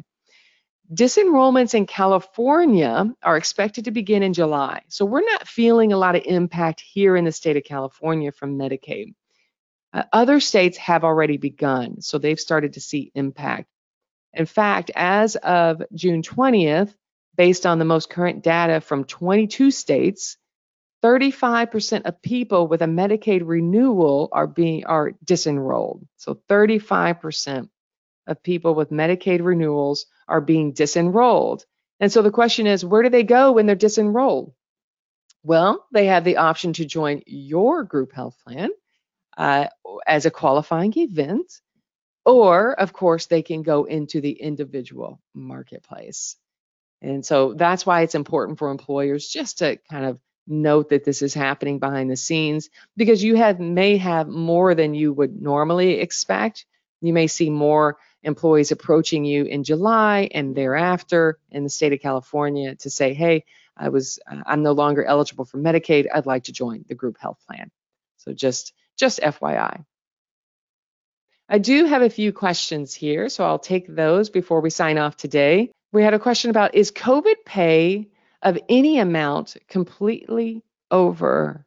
Disenrollments 0.92 1.74
in 1.74 1.86
California 1.86 3.14
are 3.22 3.36
expected 3.36 3.84
to 3.84 3.90
begin 3.90 4.22
in 4.22 4.32
July. 4.32 4.82
So 4.88 5.04
we're 5.04 5.20
not 5.20 5.46
feeling 5.46 5.92
a 5.92 5.98
lot 5.98 6.16
of 6.16 6.22
impact 6.24 6.80
here 6.80 7.14
in 7.14 7.26
the 7.26 7.32
state 7.32 7.58
of 7.58 7.64
California 7.64 8.32
from 8.32 8.56
Medicaid. 8.58 9.14
Uh, 9.92 10.04
other 10.12 10.40
states 10.40 10.78
have 10.78 11.04
already 11.04 11.36
begun, 11.36 12.00
so 12.00 12.16
they've 12.16 12.40
started 12.40 12.74
to 12.74 12.80
see 12.80 13.12
impact. 13.14 13.68
In 14.32 14.46
fact, 14.46 14.90
as 14.94 15.36
of 15.36 15.82
June 15.94 16.22
20th, 16.22 16.94
based 17.36 17.66
on 17.66 17.78
the 17.78 17.84
most 17.84 18.08
current 18.08 18.42
data 18.42 18.80
from 18.80 19.04
22 19.04 19.70
states, 19.70 20.38
35% 21.04 22.02
of 22.06 22.22
people 22.22 22.66
with 22.66 22.82
a 22.82 22.86
Medicaid 22.86 23.42
renewal 23.44 24.28
are 24.32 24.46
being 24.46 24.84
are 24.86 25.12
disenrolled. 25.24 26.06
So 26.16 26.40
35% 26.48 27.68
of 28.26 28.42
people 28.42 28.74
with 28.74 28.90
Medicaid 28.90 29.42
renewals 29.44 30.06
are 30.28 30.40
being 30.40 30.72
disenrolled. 30.72 31.64
And 32.00 32.12
so 32.12 32.22
the 32.22 32.30
question 32.30 32.66
is, 32.66 32.84
where 32.84 33.02
do 33.02 33.08
they 33.08 33.24
go 33.24 33.52
when 33.52 33.66
they're 33.66 33.76
disenrolled? 33.76 34.52
Well, 35.42 35.86
they 35.92 36.06
have 36.06 36.24
the 36.24 36.36
option 36.36 36.74
to 36.74 36.84
join 36.84 37.22
your 37.26 37.84
group 37.84 38.12
health 38.12 38.36
plan 38.44 38.70
uh, 39.36 39.68
as 40.06 40.26
a 40.26 40.30
qualifying 40.30 40.92
event, 40.96 41.60
or 42.24 42.72
of 42.72 42.92
course, 42.92 43.26
they 43.26 43.42
can 43.42 43.62
go 43.62 43.84
into 43.84 44.20
the 44.20 44.32
individual 44.32 45.20
marketplace. 45.34 46.36
And 47.00 47.24
so 47.24 47.54
that's 47.54 47.86
why 47.86 48.02
it's 48.02 48.16
important 48.16 48.58
for 48.58 48.70
employers 48.70 49.28
just 49.28 49.58
to 49.58 49.78
kind 49.90 50.04
of 50.04 50.18
note 50.48 50.88
that 50.88 51.04
this 51.04 51.22
is 51.22 51.34
happening 51.34 51.78
behind 51.78 52.10
the 52.10 52.16
scenes 52.16 52.70
because 52.96 53.22
you 53.22 53.36
have 53.36 53.60
may 53.60 53.98
have 53.98 54.28
more 54.28 54.74
than 54.74 54.94
you 54.94 55.12
would 55.12 55.40
normally 55.40 56.00
expect. 56.00 56.66
You 57.00 57.12
may 57.12 57.26
see 57.28 57.50
more 57.50 57.98
employees 58.22 58.72
approaching 58.72 59.24
you 59.24 59.44
in 59.44 59.64
July 59.64 60.28
and 60.32 60.54
thereafter 60.54 61.38
in 61.50 61.64
the 61.64 61.70
state 61.70 61.92
of 61.92 62.00
California 62.00 62.74
to 62.76 62.90
say, 62.90 63.14
"Hey, 63.14 63.44
I 63.76 63.88
was 63.88 64.18
uh, 64.30 64.42
I'm 64.46 64.62
no 64.62 64.72
longer 64.72 65.04
eligible 65.04 65.44
for 65.44 65.58
Medicaid. 65.58 66.06
I'd 66.12 66.26
like 66.26 66.44
to 66.44 66.52
join 66.52 66.84
the 66.88 66.94
group 66.94 67.18
health 67.18 67.38
plan." 67.46 67.70
So 68.16 68.32
just 68.32 68.72
just 68.96 69.20
FYI. 69.20 69.84
I 71.48 71.58
do 71.58 71.86
have 71.86 72.02
a 72.02 72.10
few 72.10 72.32
questions 72.32 72.92
here, 72.92 73.28
so 73.28 73.44
I'll 73.44 73.58
take 73.58 73.86
those 73.86 74.28
before 74.28 74.60
we 74.60 74.70
sign 74.70 74.98
off 74.98 75.16
today. 75.16 75.70
We 75.92 76.02
had 76.02 76.12
a 76.12 76.18
question 76.18 76.50
about 76.50 76.74
is 76.74 76.92
COVID 76.92 77.44
pay 77.46 78.08
of 78.42 78.58
any 78.68 78.98
amount 78.98 79.56
completely 79.68 80.62
over? 80.90 81.64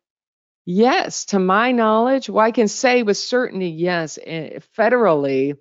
Yes, 0.66 1.26
to 1.26 1.40
my 1.40 1.72
knowledge, 1.72 2.30
well, 2.30 2.46
I 2.46 2.52
can 2.52 2.68
say 2.68 3.02
with 3.04 3.18
certainty, 3.18 3.70
yes, 3.70 4.20
eh, 4.24 4.60
federally, 4.78 5.58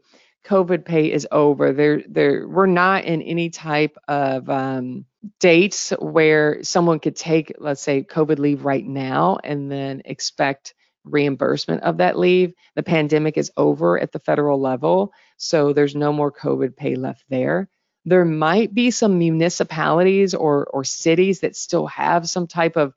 COVID 0.47 0.85
pay 0.85 1.13
is 1.13 1.27
over. 1.31 1.73
There, 1.73 2.03
there, 2.09 2.49
we're 2.49 2.67
not 2.67 3.05
in 3.05 3.23
any 3.23 3.51
type 3.51 3.97
of 4.09 4.49
um, 4.49 5.05
dates 5.39 5.91
where 5.99 6.63
someone 6.63 6.99
could 6.99 7.17
take, 7.17 7.55
let's 7.59 7.83
say, 7.83 8.03
COVID 8.03 8.39
leave 8.39 8.65
right 8.65 8.85
now 8.85 9.39
and 9.45 9.71
then 9.71 10.03
expect 10.05 10.75
reimbursement 11.05 11.83
of 11.83 11.99
that 11.99 12.19
leave. 12.19 12.55
The 12.75 12.83
pandemic 12.83 13.37
is 13.37 13.51
over 13.57 13.99
at 13.99 14.13
the 14.13 14.19
federal 14.19 14.61
level, 14.61 15.13
so 15.37 15.73
there's 15.73 15.95
no 15.95 16.13
more 16.13 16.33
COVID 16.33 16.77
pay 16.77 16.95
left 16.95 17.25
there. 17.29 17.69
There 18.05 18.25
might 18.25 18.73
be 18.73 18.91
some 18.91 19.19
municipalities 19.19 20.35
or, 20.35 20.67
or 20.67 20.85
cities 20.85 21.41
that 21.41 21.57
still 21.57 21.87
have 21.89 22.29
some 22.29 22.47
type 22.47 22.77
of 22.77 22.95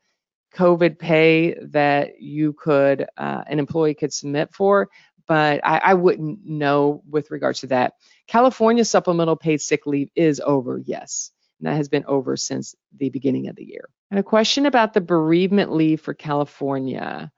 COVID 0.55 0.99
pay 0.99 1.55
that 1.71 2.21
you 2.21 2.53
could, 2.53 3.05
uh, 3.17 3.43
an 3.47 3.59
employee 3.59 3.95
could 3.95 4.13
submit 4.13 4.53
for, 4.53 4.89
but 5.27 5.61
I, 5.63 5.77
I 5.79 5.93
wouldn't 5.93 6.45
know 6.45 7.03
with 7.09 7.31
regards 7.31 7.61
to 7.61 7.67
that. 7.67 7.93
California 8.27 8.85
supplemental 8.85 9.35
paid 9.35 9.61
sick 9.61 9.85
leave 9.85 10.09
is 10.15 10.41
over, 10.43 10.81
yes. 10.83 11.31
And 11.59 11.67
that 11.67 11.77
has 11.77 11.89
been 11.89 12.05
over 12.05 12.35
since 12.35 12.75
the 12.97 13.09
beginning 13.09 13.47
of 13.47 13.55
the 13.55 13.65
year. 13.65 13.89
And 14.11 14.19
a 14.19 14.23
question 14.23 14.65
about 14.65 14.93
the 14.93 15.01
bereavement 15.01 15.71
leave 15.71 16.01
for 16.01 16.13
California. 16.13 17.31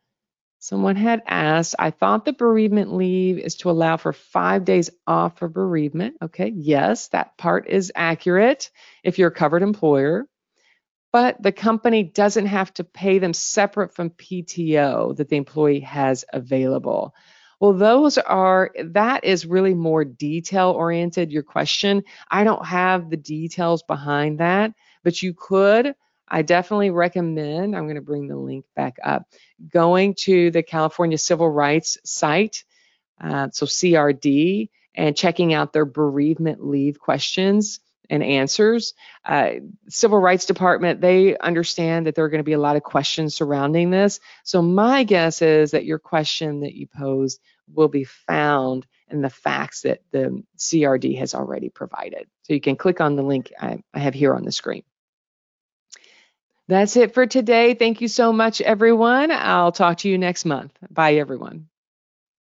Someone 0.60 0.96
had 0.96 1.22
asked, 1.28 1.76
I 1.78 1.92
thought 1.92 2.26
the 2.26 2.34
bereavement 2.34 2.92
leave 2.92 3.38
is 3.38 3.56
to 3.58 3.70
allow 3.70 3.98
for 3.98 4.14
five 4.14 4.66
days 4.66 4.90
off 5.06 5.38
for 5.38 5.48
bereavement. 5.48 6.16
Okay, 6.24 6.52
yes, 6.56 7.10
that 7.10 7.38
part 7.38 7.70
is 7.70 7.92
accurate 7.96 8.72
if 9.04 9.20
you're 9.20 9.28
a 9.28 9.32
covered 9.32 9.62
employer. 9.62 10.26
But 11.14 11.42
the 11.42 11.52
company 11.52 12.04
doesn't 12.04 12.48
have 12.48 12.74
to 12.74 12.84
pay 12.84 13.20
them 13.20 13.34
separate 13.34 13.94
from 13.94 14.10
PTO 14.10 15.16
that 15.16 15.30
the 15.30 15.38
employee 15.38 15.82
has 15.82 16.26
available. 16.34 17.14
Well, 17.66 17.74
those 17.74 18.20
are, 18.20 18.70
that 18.78 19.24
is 19.24 19.48
really 19.48 19.74
more 19.74 20.06
detail 20.06 20.70
oriented, 20.70 21.32
your 21.32 21.42
question. 21.42 22.04
I 22.30 22.44
don't 22.44 22.64
have 22.64 23.10
the 23.10 23.18
details 23.18 23.82
behind 23.82 24.40
that, 24.40 24.72
but 25.04 25.24
you 25.24 25.34
could 25.34 25.96
I 26.28 26.44
definitely 26.44 26.92
recommend, 26.92 27.76
I'm 27.76 27.86
going 27.86 27.96
to 27.96 28.02
bring 28.02 28.28
the 28.28 28.38
link 28.38 28.66
back 28.76 28.98
up, 29.04 29.24
going 29.68 30.14
to 30.20 30.52
the 30.52 30.62
California 30.62 31.18
Civil 31.18 31.50
Rights 31.50 31.98
site, 32.04 32.64
uh, 33.20 33.50
so 33.52 33.66
CRD, 33.66 34.70
and 34.94 35.18
checking 35.18 35.54
out 35.56 35.74
their 35.74 35.86
bereavement 35.86 36.64
leave 36.64 37.00
questions 37.00 37.80
and 38.10 38.24
answers. 38.24 38.94
Uh, 39.24 39.52
Civil 39.90 40.20
Rights 40.20 40.46
Department, 40.46 41.02
they 41.02 41.38
understand 41.38 42.06
that 42.06 42.16
there 42.16 42.26
are 42.26 42.30
going 42.30 42.40
to 42.40 42.44
be 42.44 42.54
a 42.54 42.60
lot 42.60 42.76
of 42.76 42.84
questions 42.84 43.36
surrounding 43.36 43.90
this. 43.90 44.20
So 44.44 44.62
my 44.62 45.04
guess 45.04 45.42
is 45.42 45.72
that 45.72 45.86
your 45.86 46.00
question 46.00 46.62
that 46.62 46.74
you 46.74 46.88
posed 46.88 47.40
will 47.74 47.88
be 47.88 48.04
found 48.04 48.86
in 49.10 49.22
the 49.22 49.30
facts 49.30 49.82
that 49.82 50.02
the 50.12 50.44
CRD 50.58 51.18
has 51.20 51.34
already 51.34 51.70
provided. 51.70 52.28
So 52.44 52.54
you 52.54 52.62
can 52.62 52.76
click 52.76 53.02
on 53.02 53.16
the 53.16 53.24
link 53.24 53.52
I, 53.60 53.84
I 53.94 54.00
have 54.00 54.14
here 54.14 54.34
on 54.34 54.44
the 54.44 54.52
screen. 54.52 54.84
That's 56.68 56.96
it 56.96 57.14
for 57.14 57.28
today. 57.28 57.76
Thank 57.76 58.02
you 58.02 58.08
so 58.08 58.34
much, 58.34 58.60
everyone. 58.60 59.30
I'll 59.32 59.72
talk 59.72 60.00
to 60.00 60.10
you 60.10 60.18
next 60.18 60.46
month. 60.46 60.72
Bye, 60.90 61.16
everyone. 61.16 61.68